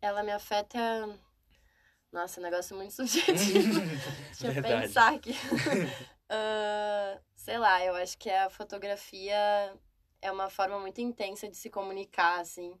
ela 0.00 0.22
me 0.22 0.32
afeta 0.32 0.78
Nossa, 2.10 2.40
um 2.40 2.42
negócio 2.42 2.74
muito 2.74 2.94
subjetivo. 2.94 3.80
Deixa 4.40 4.58
eu 4.58 4.62
pensar 4.62 5.14
aqui. 5.14 5.32
Ah, 6.28 7.20
sei 7.36 7.56
lá, 7.56 7.84
eu 7.84 7.94
acho 7.94 8.18
que 8.18 8.28
a 8.28 8.50
fotografia 8.50 9.78
é 10.26 10.32
uma 10.32 10.50
forma 10.50 10.78
muito 10.78 11.00
intensa 11.00 11.48
de 11.48 11.56
se 11.56 11.70
comunicar, 11.70 12.40
assim. 12.40 12.78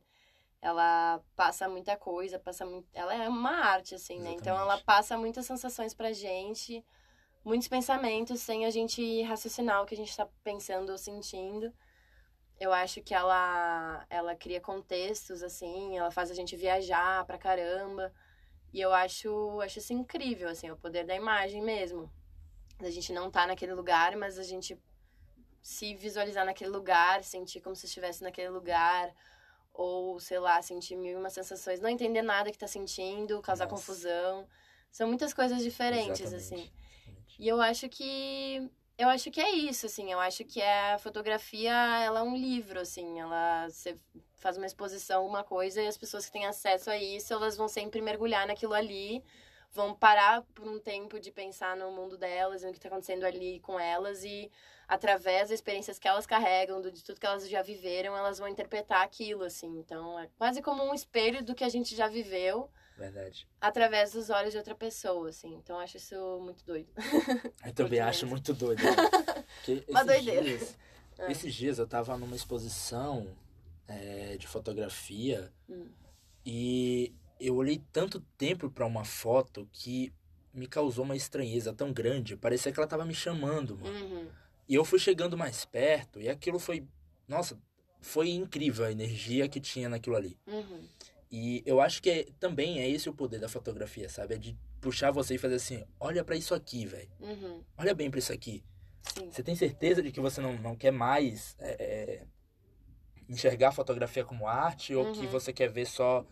Ela 0.60 1.22
passa 1.36 1.68
muita 1.68 1.96
coisa, 1.96 2.38
passa 2.38 2.66
muito... 2.66 2.88
Ela 2.92 3.14
é 3.14 3.28
uma 3.28 3.50
arte, 3.50 3.94
assim, 3.94 4.18
né? 4.18 4.32
Então 4.32 4.54
ela 4.54 4.62
Exatamente. 4.64 4.84
passa 4.84 5.16
muitas 5.16 5.46
sensações 5.46 5.94
pra 5.94 6.12
gente, 6.12 6.84
muitos 7.44 7.68
pensamentos, 7.68 8.40
sem 8.40 8.64
a 8.64 8.70
gente 8.70 9.22
raciocinar 9.22 9.82
o 9.82 9.86
que 9.86 9.94
a 9.94 9.96
gente 9.96 10.16
tá 10.16 10.28
pensando 10.42 10.90
ou 10.90 10.98
sentindo. 10.98 11.72
Eu 12.58 12.72
acho 12.72 13.02
que 13.02 13.14
ela, 13.14 14.04
ela 14.10 14.34
cria 14.34 14.60
contextos, 14.60 15.42
assim, 15.42 15.96
ela 15.96 16.10
faz 16.10 16.30
a 16.30 16.34
gente 16.34 16.56
viajar 16.56 17.24
pra 17.26 17.38
caramba. 17.38 18.12
E 18.72 18.80
eu 18.80 18.92
acho, 18.92 19.60
acho 19.60 19.78
isso 19.78 19.92
incrível, 19.92 20.48
assim, 20.48 20.70
o 20.70 20.76
poder 20.76 21.04
da 21.04 21.14
imagem 21.14 21.62
mesmo. 21.62 22.10
A 22.80 22.90
gente 22.90 23.12
não 23.12 23.30
tá 23.30 23.46
naquele 23.46 23.74
lugar, 23.74 24.16
mas 24.16 24.38
a 24.38 24.42
gente 24.42 24.76
se 25.66 25.96
visualizar 25.96 26.46
naquele 26.46 26.70
lugar, 26.70 27.24
sentir 27.24 27.60
como 27.60 27.74
se 27.74 27.86
estivesse 27.86 28.22
naquele 28.22 28.50
lugar. 28.50 29.12
Ou, 29.74 30.20
sei 30.20 30.38
lá, 30.38 30.62
sentir 30.62 30.94
mil 30.94 31.12
e 31.12 31.16
uma 31.16 31.28
sensações, 31.28 31.80
não 31.80 31.90
entender 31.90 32.22
nada 32.22 32.52
que 32.52 32.56
tá 32.56 32.68
sentindo, 32.68 33.42
causar 33.42 33.64
Nossa. 33.64 33.76
confusão. 33.76 34.46
São 34.92 35.08
muitas 35.08 35.34
coisas 35.34 35.60
diferentes, 35.62 36.20
Exatamente, 36.20 36.36
assim. 36.36 36.54
exatamente. 36.54 37.36
E 37.40 37.48
eu 37.48 37.60
acho 37.60 37.88
que 37.88 38.70
eu 38.96 39.08
acho 39.08 39.28
que 39.28 39.40
é 39.40 39.50
isso, 39.50 39.86
assim. 39.86 40.12
Eu 40.12 40.20
acho 40.20 40.44
que 40.44 40.62
a 40.62 40.98
fotografia, 41.00 41.72
ela 42.00 42.20
é 42.20 42.22
um 42.22 42.36
livro, 42.36 42.78
assim. 42.78 43.18
Ela 43.18 43.68
você 43.68 43.98
faz 44.36 44.56
uma 44.56 44.66
exposição, 44.66 45.26
uma 45.26 45.42
coisa 45.42 45.82
e 45.82 45.88
as 45.88 45.98
pessoas 45.98 46.26
que 46.26 46.32
têm 46.32 46.46
acesso 46.46 46.90
a 46.90 46.96
isso, 46.96 47.32
elas 47.32 47.56
vão 47.56 47.66
sempre 47.66 48.00
mergulhar 48.00 48.46
naquilo 48.46 48.72
ali, 48.72 49.22
vão 49.76 49.94
parar 49.94 50.42
por 50.54 50.66
um 50.66 50.80
tempo 50.80 51.20
de 51.20 51.30
pensar 51.30 51.76
no 51.76 51.92
mundo 51.92 52.16
delas, 52.18 52.62
e 52.62 52.66
no 52.66 52.72
que 52.72 52.78
está 52.78 52.88
acontecendo 52.88 53.24
ali 53.24 53.60
com 53.60 53.78
elas 53.78 54.24
e 54.24 54.50
através 54.88 55.42
das 55.42 55.50
experiências 55.52 55.98
que 55.98 56.08
elas 56.08 56.26
carregam, 56.26 56.80
do- 56.80 56.90
de 56.90 57.04
tudo 57.04 57.20
que 57.20 57.26
elas 57.26 57.48
já 57.48 57.60
viveram, 57.62 58.16
elas 58.16 58.38
vão 58.38 58.48
interpretar 58.48 59.02
aquilo, 59.02 59.44
assim. 59.44 59.78
Então, 59.78 60.18
é 60.18 60.28
quase 60.38 60.60
como 60.62 60.82
um 60.82 60.94
espelho 60.94 61.44
do 61.44 61.54
que 61.54 61.62
a 61.64 61.68
gente 61.68 61.94
já 61.94 62.08
viveu 62.08 62.70
Verdade. 62.96 63.46
através 63.60 64.12
dos 64.12 64.30
olhos 64.30 64.52
de 64.52 64.58
outra 64.58 64.74
pessoa, 64.74 65.28
assim. 65.28 65.54
Então, 65.54 65.76
eu 65.76 65.82
acho 65.82 65.96
isso 65.98 66.40
muito 66.40 66.64
doido. 66.64 66.88
Eu 67.66 67.72
também 67.74 68.00
acho 68.00 68.26
muito 68.26 68.54
doido. 68.54 68.80
Uma 69.88 70.02
esses 70.02 70.06
doideira. 70.06 70.42
Dias, 70.42 70.76
É. 71.18 71.32
Esses 71.32 71.54
dias 71.54 71.78
eu 71.78 71.86
tava 71.86 72.16
numa 72.18 72.36
exposição 72.36 73.26
é, 73.88 74.36
de 74.36 74.46
fotografia 74.46 75.50
Hum. 75.68 75.88
e 76.44 77.12
eu 77.40 77.54
olhei 77.56 77.82
tanto 77.92 78.20
tempo 78.38 78.70
pra 78.70 78.86
uma 78.86 79.04
foto 79.04 79.68
que 79.72 80.12
me 80.52 80.66
causou 80.66 81.04
uma 81.04 81.16
estranheza 81.16 81.72
tão 81.72 81.92
grande. 81.92 82.36
Parecia 82.36 82.72
que 82.72 82.78
ela 82.80 82.86
tava 82.88 83.04
me 83.04 83.14
chamando, 83.14 83.76
mano. 83.78 84.04
Uhum. 84.06 84.28
E 84.68 84.74
eu 84.74 84.84
fui 84.84 84.98
chegando 84.98 85.36
mais 85.36 85.64
perto 85.64 86.20
e 86.20 86.28
aquilo 86.28 86.58
foi. 86.58 86.84
Nossa, 87.28 87.58
foi 88.00 88.30
incrível 88.30 88.84
a 88.84 88.90
energia 88.92 89.48
que 89.48 89.60
tinha 89.60 89.88
naquilo 89.88 90.16
ali. 90.16 90.38
Uhum. 90.46 90.88
E 91.30 91.62
eu 91.66 91.80
acho 91.80 92.00
que 92.02 92.08
é- 92.10 92.26
também 92.40 92.80
é 92.80 92.88
esse 92.88 93.08
o 93.08 93.12
poder 93.12 93.38
da 93.38 93.48
fotografia, 93.48 94.08
sabe? 94.08 94.34
É 94.34 94.38
de 94.38 94.56
puxar 94.80 95.10
você 95.10 95.34
e 95.34 95.38
fazer 95.38 95.56
assim: 95.56 95.84
olha 96.00 96.24
pra 96.24 96.36
isso 96.36 96.54
aqui, 96.54 96.86
velho. 96.86 97.10
Uhum. 97.20 97.62
Olha 97.76 97.94
bem 97.94 98.10
pra 98.10 98.18
isso 98.18 98.32
aqui. 98.32 98.64
Sim. 99.02 99.30
Você 99.30 99.42
tem 99.42 99.54
certeza 99.54 100.02
de 100.02 100.10
que 100.10 100.20
você 100.20 100.40
não, 100.40 100.54
não 100.54 100.74
quer 100.74 100.90
mais 100.92 101.54
é, 101.58 101.70
é, 101.70 102.26
enxergar 103.28 103.68
a 103.68 103.72
fotografia 103.72 104.24
como 104.24 104.46
arte 104.48 104.94
ou 104.94 105.12
que 105.12 105.20
Uhum. 105.20 105.28
você 105.28 105.52
quer 105.52 105.68
ver 105.70 105.86
só 105.86 106.24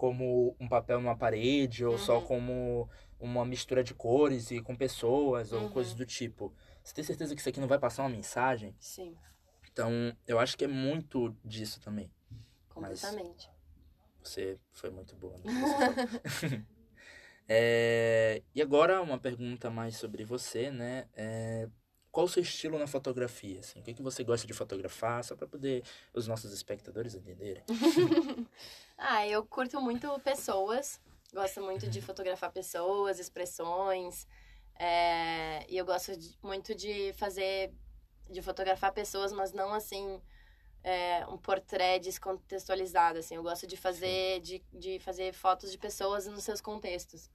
como 0.00 0.56
um 0.58 0.66
papel 0.66 0.98
numa 0.98 1.14
parede 1.14 1.84
ou 1.84 1.98
só 1.98 2.20
Uhum. 2.20 2.24
como 2.24 2.90
uma 3.18 3.44
mistura 3.44 3.84
de 3.84 3.92
cores 3.92 4.50
e 4.50 4.58
com 4.62 4.74
pessoas 4.74 5.52
ou 5.52 5.64
Uhum. 5.64 5.68
coisas 5.68 5.92
do 5.92 6.06
tipo? 6.06 6.54
Você 6.82 6.94
tem 6.94 7.04
certeza 7.04 7.34
que 7.34 7.40
isso 7.42 7.50
aqui 7.50 7.60
não 7.60 7.68
vai 7.68 7.78
passar 7.78 8.04
uma 8.04 8.08
mensagem? 8.08 8.74
Sim. 8.80 9.14
Então, 9.70 10.16
eu 10.26 10.38
acho 10.38 10.56
que 10.56 10.64
é 10.64 10.66
muito 10.66 11.36
disso 11.44 11.82
também. 11.82 12.10
Completamente. 12.70 13.50
Você 14.22 14.58
foi 14.72 14.88
muito 14.88 15.14
boa. 15.16 15.36
Falou. 15.38 15.94
É, 17.52 18.42
e 18.54 18.62
agora 18.62 19.02
uma 19.02 19.18
pergunta 19.18 19.68
mais 19.68 19.96
sobre 19.96 20.24
você, 20.24 20.70
né? 20.70 21.08
É, 21.14 21.68
qual 22.12 22.26
o 22.26 22.28
seu 22.28 22.42
estilo 22.42 22.78
na 22.78 22.86
fotografia? 22.86 23.58
Assim? 23.58 23.80
O 23.80 23.82
que, 23.82 23.92
que 23.92 24.02
você 24.02 24.22
gosta 24.22 24.46
de 24.46 24.52
fotografar? 24.52 25.24
Só 25.24 25.34
para 25.34 25.48
poder 25.48 25.82
os 26.14 26.28
nossos 26.28 26.52
espectadores 26.52 27.14
entenderem. 27.16 27.64
ah, 29.00 29.26
eu 29.26 29.44
curto 29.44 29.80
muito 29.80 30.06
pessoas. 30.20 31.00
Gosto 31.32 31.60
muito 31.62 31.88
de 31.88 32.00
fotografar 32.00 32.50
pessoas, 32.52 33.18
expressões. 33.18 34.26
é, 34.78 35.64
E 35.68 35.76
eu 35.76 35.84
gosto 35.84 36.16
de- 36.16 36.36
muito 36.42 36.74
de 36.74 37.12
fazer. 37.14 37.72
de 38.30 38.40
fotografar 38.42 38.92
pessoas, 38.92 39.32
mas 39.32 39.52
não 39.52 39.72
assim. 39.74 40.20
é, 40.82 41.26
um 41.28 41.36
portrait 41.36 42.00
descontextualizado, 42.00 43.18
assim. 43.18 43.34
Eu 43.36 43.42
gosto 43.42 43.66
de 43.66 43.76
fazer, 43.76 44.40
de, 44.40 44.62
de 44.72 44.98
fazer 45.00 45.32
fotos 45.34 45.70
de 45.70 45.76
pessoas 45.78 46.26
nos 46.26 46.42
seus 46.44 46.60
contextos. 46.60 47.28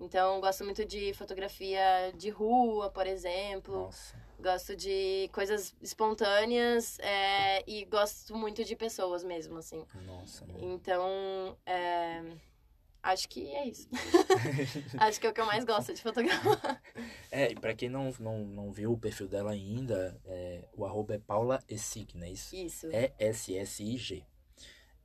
Então, 0.00 0.40
gosto 0.40 0.64
muito 0.64 0.82
de 0.84 1.12
fotografia 1.12 2.10
de 2.16 2.30
rua, 2.30 2.90
por 2.90 3.06
exemplo. 3.06 3.82
Nossa, 3.82 4.16
Gosto 4.40 4.74
de 4.74 5.28
coisas 5.34 5.76
espontâneas 5.82 6.98
é, 7.00 7.62
e 7.70 7.84
gosto 7.84 8.34
muito 8.34 8.64
de 8.64 8.74
pessoas 8.74 9.22
mesmo, 9.22 9.58
assim. 9.58 9.84
nossa. 10.06 10.46
mano. 10.46 10.58
Então, 10.62 11.54
é, 11.66 12.22
acho 13.02 13.28
que 13.28 13.46
é 13.54 13.68
isso. 13.68 13.86
acho 14.98 15.20
que 15.20 15.26
é 15.26 15.30
o 15.30 15.34
que 15.34 15.40
eu 15.42 15.46
mais 15.46 15.62
gosto 15.66 15.92
de 15.92 16.00
fotografar. 16.00 16.80
É, 17.32 17.52
e 17.52 17.54
pra 17.54 17.74
quem 17.74 17.88
não, 17.88 18.12
não, 18.18 18.38
não 18.40 18.72
viu 18.72 18.92
o 18.92 18.98
perfil 18.98 19.28
dela 19.28 19.52
ainda, 19.52 20.20
é, 20.24 20.64
o 20.76 20.84
arroba 20.84 21.14
é 21.14 21.18
Paula 21.18 21.62
Essig, 21.68 22.16
não 22.16 22.26
é 22.26 22.30
isso? 22.30 22.56
Isso. 22.56 22.88
É 22.90 23.12
S-S-I-G. 23.20 24.24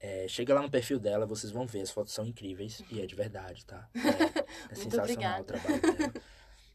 É, 0.05 0.27
chega 0.27 0.53
lá 0.53 0.61
no 0.61 0.69
perfil 0.69 0.99
dela, 0.99 1.25
vocês 1.25 1.51
vão 1.51 1.65
ver, 1.65 1.81
as 1.81 1.89
fotos 1.91 2.13
são 2.13 2.25
incríveis 2.25 2.83
e 2.91 3.01
é 3.01 3.05
de 3.07 3.15
verdade, 3.15 3.65
tá? 3.65 3.89
É, 4.69 4.73
é 4.73 4.75
sensacional 4.75 5.03
obrigada. 5.03 5.41
o 5.41 5.45
trabalho 5.45 5.81
dela. 5.81 6.13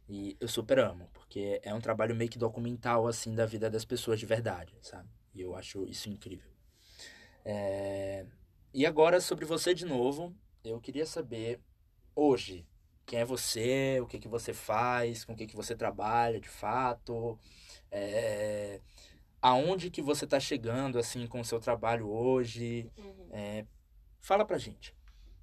E 0.08 0.36
eu 0.40 0.48
super 0.48 0.78
amo, 0.80 1.08
porque 1.12 1.60
é 1.62 1.72
um 1.72 1.80
trabalho 1.80 2.14
meio 2.16 2.30
que 2.30 2.38
documental, 2.38 3.06
assim, 3.06 3.34
da 3.34 3.46
vida 3.46 3.70
das 3.70 3.84
pessoas 3.84 4.18
de 4.18 4.26
verdade, 4.26 4.76
sabe? 4.82 5.08
E 5.34 5.40
eu 5.40 5.54
acho 5.54 5.86
isso 5.86 6.08
incrível. 6.08 6.50
É, 7.44 8.26
E 8.74 8.86
agora, 8.86 9.20
sobre 9.20 9.44
você 9.44 9.74
de 9.74 9.84
novo, 9.84 10.34
eu 10.64 10.80
queria 10.80 11.06
saber, 11.06 11.60
hoje, 12.14 12.66
quem 13.06 13.20
é 13.20 13.24
você, 13.24 13.98
o 14.02 14.06
que 14.06 14.18
que 14.18 14.28
você 14.28 14.52
faz, 14.54 15.24
com 15.24 15.32
o 15.32 15.36
que 15.36 15.46
que 15.46 15.56
você 15.56 15.74
trabalha 15.76 16.40
de 16.40 16.48
fato, 16.48 17.38
é, 17.90 18.80
aonde 19.40 19.90
que 19.90 20.02
você 20.02 20.26
tá 20.26 20.38
chegando, 20.40 20.98
assim, 20.98 21.26
com 21.26 21.40
o 21.40 21.44
seu 21.44 21.60
trabalho 21.60 22.08
hoje, 22.10 22.90
Uhum. 22.96 23.28
é, 23.32 23.66
fala 24.20 24.44
pra 24.44 24.58
gente. 24.58 24.94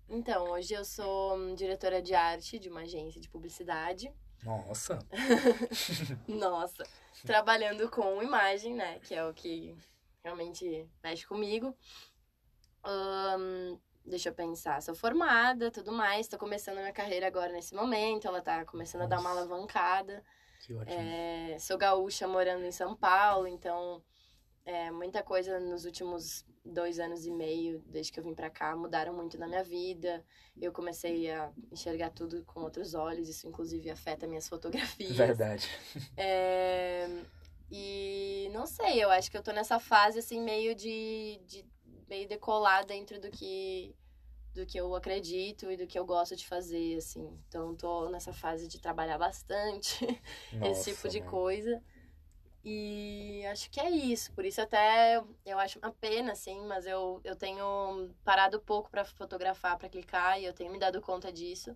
Então, 0.10 0.50
hoje 0.52 0.74
eu 0.74 0.86
sou 0.86 1.36
hum, 1.36 1.54
diretora 1.56 2.02
de 2.02 2.14
arte 2.14 2.58
de 2.60 2.70
uma 2.70 2.82
agência 2.82 3.20
de 3.20 3.30
publicidade. 3.30 4.12
Nossa, 4.44 5.00
Nossa, 6.28 6.84
trabalhando 7.26 7.90
com 7.90 8.22
imagem, 8.22 8.74
né? 8.74 9.00
Que 9.00 9.16
é 9.16 9.26
o 9.26 9.34
que 9.34 9.76
realmente 10.24 10.88
mexe 11.04 11.26
comigo. 11.26 11.76
Ahn, 12.84 13.78
deixa 14.06 14.30
eu 14.30 14.34
pensar, 14.34 14.82
sou 14.82 14.96
formada, 14.96 15.72
tudo 15.72 15.92
mais. 15.92 16.28
Tô 16.28 16.38
começando 16.38 16.78
a 16.78 16.82
minha 16.82 16.94
carreira 16.94 17.28
agora 17.28 17.52
nesse 17.52 17.74
momento. 17.76 18.28
Ela 18.28 18.42
tá 18.42 18.64
começando 18.66 19.02
a 19.02 19.08
dar 19.08 19.20
uma 19.20 19.30
Nossa. 19.34 19.42
alavancada. 19.42 20.24
Que 20.60 20.74
ótimo. 20.74 21.00
É, 21.00 21.58
sou 21.60 21.78
gaúcha 21.78 22.28
morando 22.28 22.66
em 22.66 22.72
São 22.72 22.96
Paulo, 22.96 23.48
então 23.48 24.04
é, 24.66 24.92
muita 24.92 25.24
coisa 25.24 25.60
nos 25.60 25.86
últimos 25.86 26.46
dois 26.66 27.00
anos 27.00 27.26
e 27.26 27.32
meio, 27.32 27.82
desde 27.86 28.12
que 28.12 28.20
eu 28.20 28.24
vim 28.24 28.34
pra 28.34 28.50
cá, 28.50 28.76
mudaram 28.76 29.14
muito 29.14 29.38
na 29.38 29.48
minha 29.48 29.64
vida. 29.64 30.24
Eu 30.60 30.72
comecei 30.72 31.32
a 31.32 31.52
enxergar 31.72 32.10
tudo 32.10 32.44
com 32.44 32.62
outros 32.62 32.94
olhos, 32.94 33.30
isso 33.30 33.48
inclusive 33.48 33.90
afeta 33.90 34.28
minhas 34.28 34.48
fotografias. 34.48 35.16
Verdade. 35.16 35.68
É, 36.18 37.08
e 37.72 38.50
não 38.52 38.66
sei, 38.66 39.04
eu 39.04 39.10
acho 39.10 39.30
que 39.30 39.38
eu 39.38 39.44
tô 39.44 39.52
nessa 39.52 39.80
fase 39.80 40.20
assim 40.20 40.42
meio 40.42 40.74
de, 40.74 41.40
de 41.46 41.66
meio 42.10 42.28
decolar 42.28 42.86
dentro 42.86 43.20
do 43.20 43.30
que 43.30 43.96
do 44.58 44.66
que 44.66 44.78
eu 44.80 44.94
acredito 44.96 45.72
e 45.72 45.78
do 45.78 45.88
que 45.88 45.98
eu 46.00 46.06
gosto 46.06 46.36
de 46.36 46.48
fazer, 46.48 46.98
assim. 46.98 47.28
Então 47.48 47.76
tô 47.76 48.10
nessa 48.10 48.34
fase 48.34 48.68
de 48.68 48.80
trabalhar 48.82 49.18
bastante 49.18 49.98
esse 50.62 50.92
tipo 50.94 51.08
Nossa, 51.08 51.10
de 51.10 51.22
mano. 51.22 51.22
coisa. 51.22 51.82
E 52.64 53.46
acho 53.48 53.70
que 53.72 53.80
é 53.80 53.90
isso. 53.90 54.32
Por 54.34 54.46
isso 54.46 54.62
até 54.62 55.22
eu 55.46 55.60
acho 55.60 55.80
uma 55.80 55.92
pena, 55.94 56.34
assim, 56.34 56.60
mas 56.68 56.86
eu, 56.86 57.22
eu 57.24 57.36
tenho 57.36 58.10
parado 58.24 58.60
pouco 58.62 58.90
pra 58.90 59.06
fotografar, 59.06 59.78
pra 59.78 59.90
clicar, 59.90 60.40
e 60.40 60.46
eu 60.46 60.54
tenho 60.54 60.72
me 60.72 60.80
dado 60.80 61.02
conta 61.02 61.32
disso. 61.32 61.76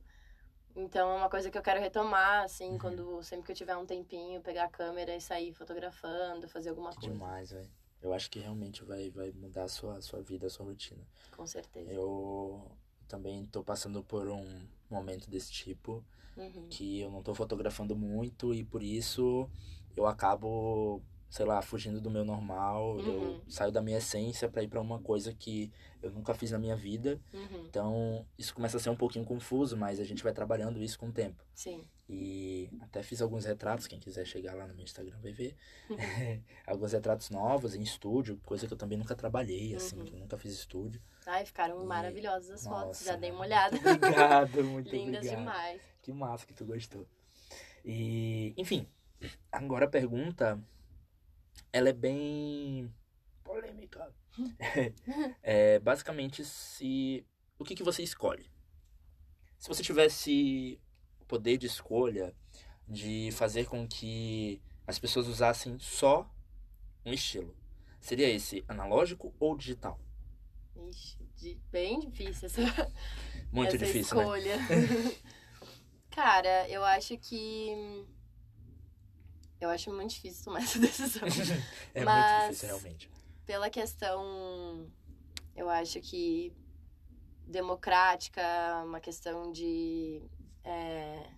Então 0.76 1.12
é 1.12 1.16
uma 1.18 1.30
coisa 1.30 1.52
que 1.52 1.58
eu 1.58 1.62
quero 1.64 1.80
retomar, 1.82 2.44
assim, 2.46 2.72
Uhum. 2.72 2.80
quando 2.80 3.24
sempre 3.24 3.46
que 3.46 3.52
eu 3.54 3.56
tiver 3.56 3.78
um 3.78 3.86
tempinho, 3.86 4.42
pegar 4.42 4.66
a 4.66 4.70
câmera 4.70 5.16
e 5.16 5.22
sair 5.22 5.54
fotografando, 5.54 6.48
fazer 6.50 6.70
alguma 6.70 6.92
Que 6.92 7.00
coisa. 7.00 7.12
demais, 7.14 7.52
velho. 7.52 7.70
Eu 8.02 8.14
acho 8.14 8.30
que 8.32 8.40
realmente 8.40 8.84
vai, 8.84 9.10
vai 9.12 9.32
mudar 9.32 9.66
a 9.66 9.68
sua, 9.68 9.98
a 9.98 10.02
sua 10.02 10.22
vida, 10.22 10.48
a 10.48 10.50
sua 10.50 10.66
rotina. 10.66 11.04
Com 11.36 11.46
certeza. 11.46 11.92
Eu 11.92 12.66
também 13.08 13.46
tô 13.46 13.64
passando 13.64 14.04
por 14.04 14.28
um 14.28 14.68
momento 14.90 15.30
desse 15.30 15.52
tipo, 15.52 16.04
Uhum. 16.38 16.68
que 16.70 17.02
eu 17.02 17.12
não 17.12 17.22
tô 17.22 17.36
fotografando 17.36 17.96
muito 17.96 18.54
e 18.54 18.64
por 18.64 18.82
isso 18.82 19.50
eu 19.98 20.08
acabo, 20.08 21.02
sei 21.32 21.46
lá, 21.46 21.62
fugindo 21.62 22.02
do 22.02 22.12
meu 22.12 22.26
normal, 22.26 23.00
eu 23.00 23.06
Uhum. 23.22 23.42
saio 23.48 23.72
da 23.72 23.82
minha 23.82 23.98
essência 24.00 24.50
pra 24.50 24.62
ir 24.62 24.68
pra 24.68 24.82
uma 24.82 25.00
coisa 25.02 25.34
que 25.34 25.72
eu 26.04 26.12
nunca 26.12 26.34
fiz 26.34 26.52
na 26.52 26.60
minha 26.60 26.76
vida. 26.76 27.20
Uhum. 27.34 27.66
Então, 27.68 28.26
isso 28.38 28.54
começa 28.54 28.76
a 28.76 28.80
ser 28.82 28.90
um 28.90 28.96
pouquinho 28.98 29.24
confuso, 29.24 29.78
mas 29.78 29.98
a 30.00 30.04
gente 30.04 30.22
vai 30.24 30.34
trabalhando 30.34 30.84
isso 30.84 31.00
com 31.00 31.08
o 31.08 31.12
tempo. 31.12 31.42
Sim. 31.56 31.86
E 32.10 32.70
até 32.82 33.02
fiz 33.02 33.22
alguns 33.22 33.46
retratos, 33.46 33.88
quem 33.88 33.98
quiser 33.98 34.26
chegar 34.26 34.54
lá 34.56 34.68
no 34.68 34.74
meu 34.76 34.84
Instagram 34.84 35.18
vai 35.22 35.32
ver. 35.32 35.56
alguns 36.68 36.92
retratos 36.92 37.30
novos 37.30 37.76
em 37.76 37.82
estúdio, 37.82 38.38
coisa 38.46 38.68
que 38.68 38.74
eu 38.74 38.78
também 38.78 38.98
nunca 38.98 39.16
trabalhei, 39.16 39.74
assim, 39.74 40.00
Uhum. 40.00 40.04
que 40.06 40.14
eu 40.14 40.20
nunca 40.20 40.38
fiz 40.38 40.52
estúdio. 40.52 41.02
Ai, 41.26 41.46
ficaram 41.46 41.82
E- 41.82 41.86
maravilhosas 41.86 42.50
as 42.52 42.64
fotos. 42.66 42.88
Nossa, 42.88 43.06
Já 43.06 43.16
dei 43.16 43.32
uma 43.32 43.38
muito 43.40 43.48
olhada. 43.54 43.78
Obrigado, 44.52 44.64
muito 44.66 44.92
Lindas 44.92 45.20
obrigado. 45.26 45.40
demais. 45.40 45.82
Que 46.02 46.12
massa 46.12 46.46
que 46.46 46.54
tu 46.54 46.66
gostou. 46.66 47.08
E, 47.86 48.54
enfim, 48.58 48.86
agora 49.52 49.86
a 49.86 49.90
pergunta, 49.90 50.60
ela 51.74 51.90
é 51.90 51.94
bem 51.94 52.94
polêmica. 53.44 54.14
É, 55.44 55.78
basicamente, 55.80 56.46
se 56.46 57.26
o 57.60 57.66
que, 57.66 57.76
que 57.76 57.84
você 57.84 58.02
escolhe? 58.02 58.50
Se 59.60 59.68
você 59.68 59.84
tivesse 59.84 60.80
o 61.20 61.26
poder 61.26 61.58
de 61.58 61.68
escolha 61.68 62.34
de 62.88 63.30
fazer 63.34 63.66
com 63.66 63.88
que 63.88 64.62
as 64.88 64.98
pessoas 64.98 65.28
usassem 65.28 65.78
só 65.80 66.30
um 67.06 67.12
estilo, 67.14 67.56
seria 68.00 68.30
esse 68.30 68.64
analógico 68.68 69.34
ou 69.40 69.56
digital? 69.58 70.00
Ixi, 70.90 71.60
bem 71.72 72.00
difícil 72.00 72.48
essa, 72.48 72.62
Muito 73.52 73.76
essa 73.76 73.86
difícil, 73.86 74.18
né? 74.18 74.24
escolha. 74.24 74.58
Cara, 76.10 76.68
eu 76.70 76.84
acho 76.84 77.18
que. 77.18 78.06
Eu 79.62 79.70
acho 79.70 79.94
muito 79.94 80.10
difícil 80.10 80.44
tomar 80.46 80.60
essa 80.64 80.80
decisão. 80.80 81.22
é 81.94 82.04
Mas- 82.04 82.32
muito 82.32 82.42
difícil, 82.50 82.68
realmente. 82.68 83.12
Pela 83.46 83.70
questão, 83.70 84.92
eu 85.56 85.70
acho 85.70 86.02
que 86.02 86.52
democrática, 87.46 88.42
uma 88.86 89.00
questão 89.00 89.52
de. 89.52 90.22
é, 90.64 91.30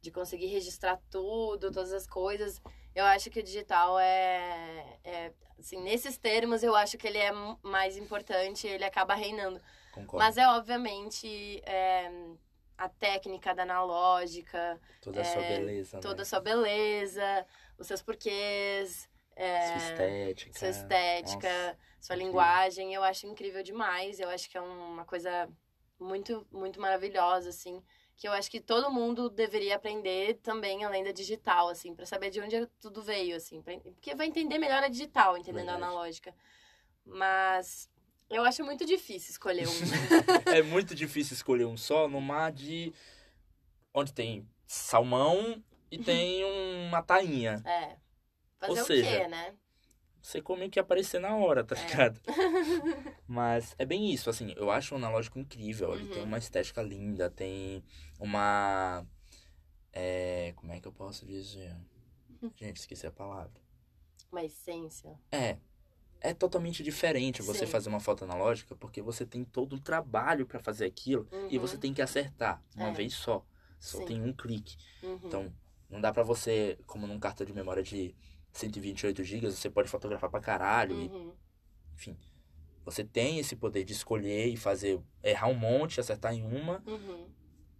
de 0.00 0.10
conseguir 0.10 0.46
registrar 0.46 1.00
tudo, 1.10 1.70
todas 1.70 1.92
as 1.92 2.06
coisas. 2.06 2.60
Eu 2.94 3.04
acho 3.04 3.30
que 3.30 3.38
o 3.40 3.42
digital 3.42 3.98
é, 4.00 4.98
é. 5.04 5.32
Assim, 5.58 5.80
nesses 5.80 6.18
termos, 6.18 6.64
eu 6.64 6.74
acho 6.74 6.98
que 6.98 7.06
ele 7.06 7.18
é 7.18 7.30
mais 7.62 7.96
importante, 7.96 8.66
ele 8.66 8.84
acaba 8.84 9.14
reinando. 9.14 9.60
Concordo. 9.92 10.18
Mas 10.18 10.36
é 10.36 10.48
obviamente 10.48 11.62
é, 11.64 12.10
a 12.76 12.88
técnica 12.88 13.54
da 13.54 13.62
analógica, 13.62 14.80
Toda 15.00 15.20
a 15.20 15.24
sua 15.24 15.42
é, 15.42 15.48
beleza, 15.58 16.00
toda 16.00 16.16
né? 16.16 16.22
a 16.22 16.24
sua 16.24 16.40
beleza, 16.40 17.46
os 17.78 17.86
seus 17.86 18.02
porquês, 18.02 19.08
é, 19.36 19.60
Sua 19.60 19.76
estética. 19.76 20.58
sua 20.58 20.68
estética, 20.68 21.48
Nossa, 21.48 21.78
sua 22.00 22.16
incrível. 22.16 22.16
linguagem. 22.16 22.94
Eu 22.94 23.02
acho 23.02 23.26
incrível 23.26 23.62
demais. 23.62 24.20
Eu 24.20 24.28
acho 24.28 24.48
que 24.50 24.56
é 24.58 24.60
uma 24.60 25.04
coisa 25.04 25.48
muito, 25.98 26.46
muito 26.50 26.80
maravilhosa, 26.80 27.48
assim. 27.50 27.82
Que 28.16 28.28
eu 28.28 28.32
acho 28.32 28.50
que 28.50 28.60
todo 28.60 28.90
mundo 28.90 29.28
deveria 29.30 29.76
aprender 29.76 30.34
também, 30.42 30.84
além 30.84 31.02
da 31.04 31.12
digital, 31.12 31.68
assim, 31.68 31.94
pra 31.94 32.06
saber 32.06 32.30
de 32.30 32.40
onde 32.40 32.66
tudo 32.80 33.02
veio, 33.02 33.36
assim. 33.36 33.62
pra- 33.62 33.78
porque 33.80 34.14
vai 34.14 34.26
entender 34.26 34.58
melhor 34.58 34.82
a 34.82 34.88
digital, 34.88 35.36
entendendo 35.36 35.68
a 35.70 35.72
Verdade. 35.72 35.82
analógica. 35.82 36.34
Mas 37.04 37.90
eu 38.32 38.44
acho 38.44 38.64
muito 38.64 38.84
difícil 38.84 39.30
escolher 39.30 39.66
um. 39.68 39.72
é 40.54 40.62
muito 40.62 40.94
difícil 40.94 41.34
escolher 41.34 41.64
um 41.66 41.76
só 41.76 42.08
no 42.08 42.20
mar 42.20 42.50
de. 42.52 42.92
onde 43.94 44.12
tem 44.12 44.48
salmão 44.66 45.62
e 45.90 45.98
tem 45.98 46.42
uma 46.88 47.02
tainha. 47.02 47.62
É. 47.64 47.96
Fazer 48.58 48.72
Ou 48.72 48.78
o 48.78 48.86
seja, 48.86 49.10
quê, 49.22 49.28
né? 49.28 49.54
Você 50.20 50.40
come 50.40 50.66
o 50.66 50.70
que 50.70 50.78
aparecer 50.78 51.20
na 51.20 51.34
hora, 51.34 51.64
tá 51.64 51.74
É. 51.76 51.84
ligado? 51.84 52.20
Mas 53.26 53.74
é 53.76 53.84
bem 53.84 54.12
isso, 54.12 54.30
assim, 54.30 54.54
eu 54.56 54.70
acho 54.70 54.94
o 54.94 54.98
analógico 54.98 55.38
incrível. 55.38 55.94
Ele 55.94 56.06
tem 56.08 56.18
Uhum. 56.20 56.24
uma 56.28 56.38
estética 56.38 56.80
linda, 56.80 57.28
tem 57.28 57.82
uma. 58.20 59.04
É, 59.92 60.52
como 60.56 60.72
é 60.72 60.80
que 60.80 60.86
eu 60.88 60.92
posso 60.92 61.26
dizer? 61.26 61.76
Gente, 62.56 62.76
esqueci 62.78 63.06
a 63.06 63.10
palavra. 63.10 63.60
Uma 64.30 64.44
essência. 64.44 65.18
É. 65.30 65.58
É 66.24 66.32
totalmente 66.32 66.84
diferente 66.84 67.42
você 67.42 67.66
Sim. 67.66 67.72
fazer 67.72 67.88
uma 67.88 67.98
foto 67.98 68.22
analógica, 68.22 68.76
porque 68.76 69.02
você 69.02 69.26
tem 69.26 69.42
todo 69.44 69.74
um 69.74 69.78
trabalho 69.80 70.46
pra 70.46 70.60
fazer 70.60 70.84
aquilo 70.84 71.28
e 71.50 71.56
Uhum. 71.56 71.60
você 71.66 71.76
tem 71.76 71.92
que 71.92 72.00
acertar 72.00 72.62
uma 72.76 72.90
É. 72.90 72.92
vez 72.92 73.14
só. 73.14 73.44
Só 73.80 73.98
Sim. 73.98 74.04
tem 74.04 74.22
um 74.22 74.32
clique. 74.32 74.76
Uhum. 75.02 75.18
Então, 75.24 75.52
não 75.90 76.00
dá 76.00 76.12
pra 76.12 76.22
você, 76.22 76.78
como 76.86 77.08
num 77.08 77.18
cartão 77.18 77.44
de 77.44 77.52
memória 77.52 77.82
de 77.82 78.14
128 78.52 79.24
GB, 79.24 79.50
você 79.50 79.68
pode 79.68 79.88
fotografar 79.88 80.30
pra 80.30 80.38
caralho. 80.40 80.96
E, 81.00 81.08
Uhum. 81.08 81.32
enfim, 81.94 82.16
você 82.84 83.02
tem 83.02 83.40
esse 83.40 83.56
poder 83.56 83.82
de 83.82 83.92
escolher 83.92 84.46
e 84.46 84.56
fazer, 84.56 85.00
errar 85.24 85.48
um 85.48 85.54
monte, 85.54 85.98
acertar 85.98 86.32
em 86.32 86.44
uma, 86.44 86.80
Uhum. 86.86 87.28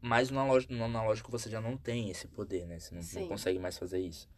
mas 0.01 0.31
no 0.31 0.41
analógico, 0.41 0.73
no 0.73 0.83
analógico 0.85 1.31
você 1.31 1.49
já 1.49 1.61
não 1.61 1.77
tem 1.77 2.11
esse 2.11 2.27
poder, 2.27 2.67
né? 2.67 2.81
Você 2.81 2.93
não, 2.93 3.03
não 3.21 3.29
consegue 3.29 3.61
mais 3.61 3.79
fazer 3.79 4.01
isso. 4.01 4.29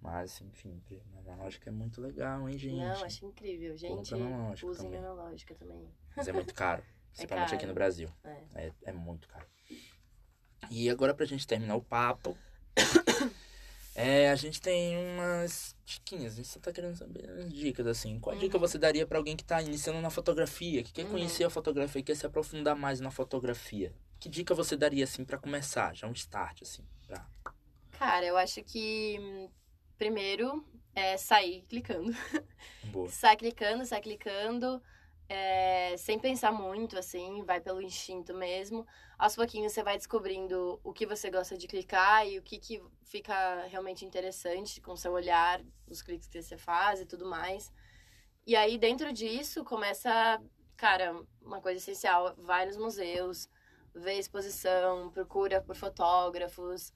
Mas, 0.00 0.40
enfim, 0.40 0.82
no 1.12 1.18
analógico 1.20 1.68
é 1.68 1.72
muito 1.72 2.00
legal, 2.00 2.48
hein, 2.48 2.56
gente? 2.58 2.74
Não, 2.76 3.04
acho 3.04 3.26
incrível. 3.26 3.76
Gente, 3.76 4.10
Compra 4.10 4.16
analógico 4.16 4.70
usem 4.70 4.84
também. 4.90 4.98
analógica 5.00 5.54
também. 5.54 5.88
Mas 6.16 6.26
é 6.28 6.32
muito 6.32 6.54
caro. 6.54 6.82
Principalmente 7.12 7.48
aqui 7.48 7.56
caro. 7.58 7.68
no 7.68 7.74
Brasil. 7.74 8.08
É. 8.24 8.44
É, 8.54 8.72
é 8.84 8.92
muito 8.92 9.28
caro. 9.28 9.46
E 10.70 10.88
agora, 10.88 11.12
pra 11.14 11.26
gente 11.26 11.46
terminar 11.46 11.74
o 11.76 11.82
papo, 11.82 12.36
é, 13.94 14.30
a 14.30 14.36
gente 14.36 14.60
tem 14.60 14.96
umas 14.96 15.76
diquinhas. 15.84 16.32
A 16.32 16.36
gente 16.36 16.48
só 16.48 16.60
tá 16.60 16.72
querendo 16.72 16.96
saber 16.96 17.28
umas 17.30 17.52
dicas, 17.52 17.86
assim. 17.86 18.18
Qual 18.20 18.34
dica 18.36 18.56
Uhum. 18.56 18.60
você 18.60 18.78
daria 18.78 19.06
pra 19.06 19.18
alguém 19.18 19.36
que 19.36 19.44
tá 19.44 19.60
iniciando 19.60 20.00
na 20.00 20.08
fotografia, 20.10 20.82
que 20.82 20.92
quer 20.92 21.04
Uhum. 21.04 21.10
conhecer 21.10 21.44
a 21.44 21.50
fotografia, 21.50 22.02
quer 22.02 22.14
se 22.16 22.24
aprofundar 22.24 22.76
mais 22.76 23.00
na 23.00 23.10
fotografia? 23.10 23.92
Que 24.18 24.28
dica 24.28 24.54
você 24.54 24.76
daria, 24.76 25.04
assim, 25.04 25.24
pra 25.24 25.36
começar? 25.38 25.94
Já 25.94 26.06
um 26.06 26.12
start, 26.12 26.62
assim. 26.62 26.84
Pra... 27.06 27.26
Cara, 27.92 28.24
eu 28.24 28.36
acho 28.36 28.62
que 28.62 29.50
primeiro 30.00 30.64
é 30.94 31.18
sair 31.18 31.62
clicando. 31.68 32.10
Boa. 32.84 33.06
Sai 33.12 33.36
clicando, 33.36 33.84
sai 33.84 34.00
clicando. 34.00 34.82
é, 35.28 35.94
sem 35.98 36.18
pensar 36.18 36.50
muito, 36.52 36.98
assim, 36.98 37.44
vai 37.44 37.60
pelo 37.60 37.82
instinto 37.82 38.32
mesmo. 38.34 38.86
Aos 39.18 39.36
pouquinhos 39.36 39.72
você 39.72 39.82
vai 39.82 39.96
descobrindo 39.98 40.80
o 40.82 40.92
que 40.92 41.06
você 41.06 41.30
gosta 41.30 41.56
de 41.56 41.68
clicar 41.68 42.26
e 42.26 42.38
o 42.38 42.42
que, 42.42 42.58
que 42.58 42.82
fica 43.04 43.66
realmente 43.66 44.04
interessante 44.04 44.80
com 44.80 44.96
seu 44.96 45.12
olhar, 45.12 45.60
os 45.86 46.00
cliques 46.02 46.28
que 46.28 46.42
você 46.42 46.56
faz 46.56 47.00
e 47.00 47.06
tudo 47.06 47.26
mais. 47.26 47.70
E 48.46 48.56
aí, 48.56 48.78
dentro 48.78 49.12
disso, 49.12 49.62
começa, 49.64 50.10
cara, 50.76 51.14
uma 51.42 51.60
coisa 51.60 51.78
essencial. 51.78 52.34
Vai 52.38 52.64
nos 52.66 52.78
museus, 52.78 53.48
vê 53.94 54.14
exposição, 54.18 55.10
procura 55.10 55.60
por 55.60 55.76
fotógrafos, 55.76 56.92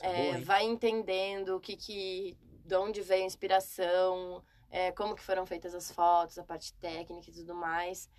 é 0.00 0.30
é, 0.30 0.40
vai 0.40 0.64
entendendo 0.64 1.56
o 1.56 1.60
que 1.60 1.76
que 1.76 2.36
de 2.64 2.76
onde 2.76 3.02
veio 3.02 3.22
a 3.22 3.26
inspiração 3.26 4.42
é, 4.70 4.90
como 4.92 5.14
que 5.14 5.22
foram 5.22 5.46
feitas 5.46 5.74
as 5.74 5.90
fotos 5.90 6.38
a 6.38 6.44
parte 6.44 6.72
técnica 6.74 7.30
e 7.30 7.34
tudo 7.34 7.54
mais. 7.54 8.10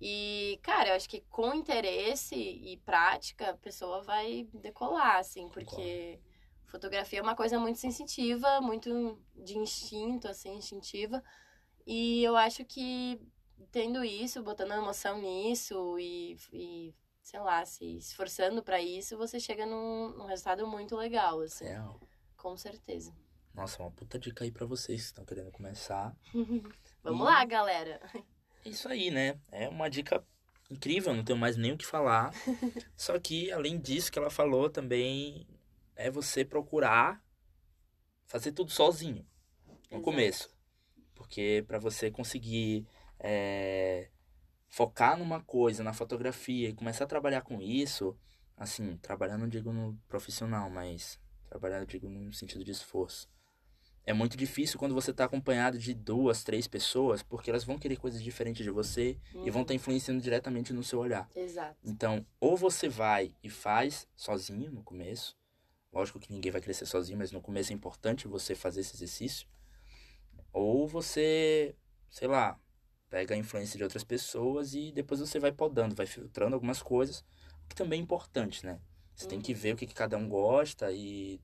E 0.00 0.58
cara 0.62 0.90
eu 0.90 0.94
acho 0.94 1.08
que 1.08 1.20
com 1.30 1.54
interesse 1.54 2.34
e 2.34 2.76
prática 2.78 3.50
a 3.50 3.56
pessoa 3.56 4.02
vai 4.02 4.48
decolar 4.52 5.16
assim 5.16 5.48
porque 5.48 6.20
fotografia 6.66 7.20
é 7.20 7.22
uma 7.22 7.36
coisa 7.36 7.58
muito 7.58 7.78
sensitiva 7.78 8.60
muito 8.60 9.18
de 9.34 9.56
instinto 9.56 10.28
assim 10.28 10.56
instintiva. 10.56 11.22
E 11.86 12.22
eu 12.22 12.36
acho 12.36 12.64
que 12.64 13.20
tendo 13.70 14.04
isso 14.04 14.42
botando 14.42 14.72
emoção 14.72 15.20
nisso 15.20 15.98
e, 15.98 16.36
e 16.52 16.94
sei 17.22 17.40
lá 17.40 17.64
se 17.64 17.96
esforçando 17.96 18.62
pra 18.62 18.80
isso 18.80 19.16
você 19.16 19.38
chega 19.40 19.64
num, 19.66 20.10
num 20.16 20.26
resultado 20.26 20.66
muito 20.66 20.96
legal 20.96 21.40
assim 21.40 21.64
Real. 21.64 22.00
com 22.36 22.56
certeza. 22.56 23.14
Nossa, 23.54 23.82
uma 23.82 23.90
puta 23.90 24.18
dica 24.18 24.44
aí 24.44 24.50
pra 24.50 24.64
vocês 24.66 25.00
que 25.00 25.06
estão 25.06 25.24
querendo 25.24 25.50
começar. 25.52 26.16
Vamos 27.02 27.20
E- 27.20 27.24
lá, 27.24 27.44
galera. 27.44 28.00
É 28.64 28.68
isso 28.68 28.88
aí, 28.88 29.10
né? 29.10 29.38
É 29.50 29.68
uma 29.68 29.90
dica 29.90 30.24
incrível, 30.70 31.12
não 31.14 31.24
tenho 31.24 31.38
mais 31.38 31.56
nem 31.56 31.72
o 31.72 31.76
que 31.78 31.84
falar. 31.84 32.32
Só 32.96 33.18
que, 33.18 33.50
além 33.52 33.78
disso 33.78 34.10
que 34.10 34.18
ela 34.18 34.30
falou, 34.30 34.70
também 34.70 35.46
é 35.94 36.10
você 36.10 36.44
procurar 36.44 37.22
fazer 38.26 38.52
tudo 38.52 38.70
sozinho 38.70 39.26
no 39.90 39.98
Exato. 39.98 40.02
começo. 40.02 40.56
Porque 41.14 41.62
para 41.66 41.78
você 41.78 42.10
conseguir 42.10 42.86
é, 43.18 44.10
focar 44.72 45.18
numa 45.18 45.38
coisa, 45.42 45.84
na 45.84 45.92
fotografia, 45.92 46.70
e 46.70 46.72
começar 46.72 47.04
a 47.04 47.06
trabalhar 47.06 47.42
com 47.42 47.60
isso, 47.60 48.16
assim, 48.56 48.96
trabalhar 49.02 49.36
não 49.36 49.46
digo 49.46 49.70
no 49.70 50.00
profissional, 50.08 50.70
mas 50.70 51.20
trabalhar, 51.44 51.84
digo, 51.84 52.08
no 52.08 52.32
sentido 52.32 52.64
de 52.64 52.70
esforço. 52.70 53.28
é 54.06 54.14
muito 54.14 54.34
difícil 54.34 54.78
quando 54.78 54.94
você 54.94 55.12
tá 55.12 55.26
acompanhado 55.26 55.78
de 55.78 55.92
duas, 55.92 56.42
três 56.42 56.66
pessoas, 56.66 57.22
porque 57.22 57.50
elas 57.50 57.64
vão 57.64 57.78
querer 57.78 57.96
coisas 57.96 58.22
diferentes 58.22 58.64
de 58.64 58.70
você 58.70 59.18
e 59.44 59.50
vão 59.50 59.60
estar 59.60 59.74
influenciando 59.74 60.22
diretamente 60.22 60.72
no 60.72 60.82
seu 60.82 61.00
olhar. 61.00 61.28
Exato. 61.36 61.76
Então, 61.84 62.26
ou 62.40 62.56
você 62.56 62.88
vai 62.88 63.36
e 63.42 63.50
faz 63.50 64.08
sozinho 64.16 64.72
no 64.72 64.82
começo. 64.82 65.36
Lógico 65.92 66.18
que 66.18 66.32
ninguém 66.32 66.50
vai 66.50 66.62
crescer 66.62 66.86
sozinho, 66.86 67.18
mas 67.18 67.30
no 67.30 67.42
começo 67.42 67.72
é 67.72 67.74
importante 67.74 68.26
você 68.26 68.54
fazer 68.54 68.80
esse 68.80 68.96
exercício. 68.96 69.46
Ou 70.50 70.88
você, 70.88 71.76
sei 72.08 72.26
lá, 72.26 72.58
pega 73.12 73.34
a 73.34 73.38
influência 73.38 73.76
de 73.76 73.84
outras 73.84 74.02
pessoas 74.02 74.72
e 74.72 74.90
depois 74.90 75.20
você 75.20 75.38
vai 75.38 75.52
podando, 75.52 75.94
vai 75.94 76.06
filtrando 76.06 76.54
algumas 76.54 76.80
coisas, 76.82 77.22
o 77.62 77.68
que 77.68 77.74
também 77.74 78.00
é 78.00 78.02
importante, 78.02 78.64
né? 78.64 78.80
Você 79.14 79.28
tem 79.28 79.38
que 79.38 79.52
ver 79.52 79.74
o 79.74 79.76
que, 79.76 79.86
que 79.86 79.92
cada 79.92 80.16
um 80.16 80.26
gosta 80.26 80.90
e 80.90 81.38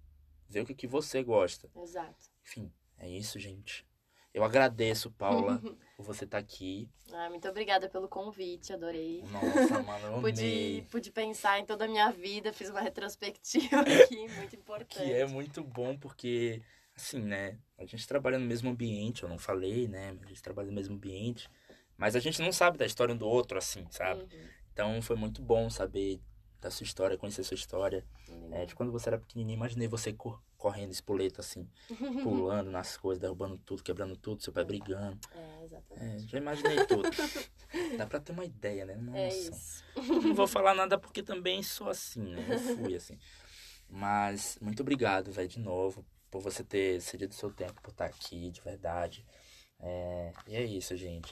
ver 0.49 0.63
o 0.63 0.67
que, 0.67 0.75
que 0.75 0.87
você 0.87 1.23
gosta. 1.23 1.71
Exato. 1.77 2.31
Enfim, 2.43 2.73
é 2.97 3.07
isso, 3.07 3.39
gente. 3.39 3.87
Eu 4.33 4.45
agradeço, 4.45 5.11
Paula, 5.11 5.61
por 5.95 6.07
você 6.07 6.25
estar 6.25 6.39
aqui. 6.39 6.89
Ah, 7.13 7.29
muito 7.29 7.47
obrigada 7.47 7.87
pelo 7.87 8.09
convite, 8.09 8.73
adorei. 8.73 9.23
Nossa, 9.31 9.83
mano, 9.83 10.23
Pude, 10.25 10.87
pude 10.91 11.13
pensar 11.13 11.59
em 11.59 11.67
toda 11.67 11.85
a 11.85 11.89
minha 11.89 12.11
vida, 12.11 12.51
fiz 12.51 12.71
uma 12.71 12.81
retrospectiva 12.81 13.81
aqui, 13.85 14.27
muito 14.37 14.57
importante. 14.57 15.05
Que 15.05 15.13
é 15.13 15.27
muito 15.27 15.63
bom 15.63 15.99
porque, 15.99 16.63
assim, 16.99 17.21
né? 17.21 17.59
A 17.79 17.85
gente 17.85 18.07
trabalha 18.07 18.39
no 18.39 18.47
mesmo 18.47 18.71
ambiente, 18.71 19.23
eu 19.23 19.29
não 19.29 19.39
falei, 19.39 19.89
né? 19.89 20.17
A 20.23 20.27
gente 20.27 20.43
trabalha 20.43 20.69
no 20.69 20.75
mesmo 20.75 20.95
ambiente. 20.97 21.49
Mas 21.97 22.15
a 22.15 22.21
gente 22.21 22.41
não 22.41 22.53
sabe 22.53 22.79
da 22.79 22.87
história 22.87 23.15
um 23.15 23.19
do 23.19 23.27
outro, 23.27 23.59
assim, 23.59 23.87
sabe? 23.91 24.23
Uhum. 24.23 24.49
Então 24.73 25.03
foi 25.03 25.17
muito 25.17 25.43
bom 25.43 25.69
saber 25.69 26.21
da 26.61 26.71
sua 26.71 26.85
história, 26.85 27.17
conhecer 27.17 27.41
a 27.41 27.45
sua 27.45 27.55
história. 27.55 28.05
É, 28.53 28.67
de 28.67 28.75
quando 28.75 28.93
você 28.93 29.09
era 29.09 29.19
pequenininho, 29.19 29.57
imaginei 29.57 29.89
você 29.89 30.13
cor- 30.13 30.41
correndo 30.57 30.93
espoleta, 30.93 31.41
assim, 31.41 31.69
pulando 32.23 32.71
nas 32.71 32.97
coisas, 32.97 33.21
derrubando 33.21 33.59
tudo, 33.59 33.83
quebrando 33.83 34.17
tudo, 34.17 34.43
seu 34.43 34.53
pai 34.53 34.65
brigando. 34.65 35.19
É, 35.35 35.65
exatamente. 35.65 36.25
É, 36.25 36.29
já 36.29 36.39
imaginei 36.39 36.85
tudo. 36.87 37.09
Dá 37.99 38.07
pra 38.07 38.21
ter 38.21 38.33
uma 38.33 38.45
ideia, 38.45 38.85
né? 38.87 38.97
Nossa. 38.97 39.19
É 39.19 39.29
isso. 39.29 39.85
Não 39.97 40.35
vou 40.35 40.47
falar 40.47 40.75
nada 40.75 40.99
porque 40.99 41.23
também 41.23 41.63
sou 41.63 41.89
assim, 41.89 42.23
né? 42.23 42.47
Eu 42.49 42.59
fui 42.59 42.95
assim. 42.95 43.19
Mas 43.91 44.59
muito 44.61 44.81
obrigado, 44.83 45.33
velho, 45.33 45.49
de 45.49 45.59
novo, 45.61 46.05
por 46.31 46.41
você 46.43 46.63
ter 46.65 47.01
cedido 47.01 47.35
seu 47.35 47.51
tempo 47.53 47.81
por 47.83 47.91
estar 47.91 48.07
aqui, 48.07 48.51
de 48.51 48.61
verdade. 48.61 49.25
É, 49.81 50.33
e 50.47 50.57
é 50.57 50.65
isso, 50.65 50.97
gente. 50.97 51.27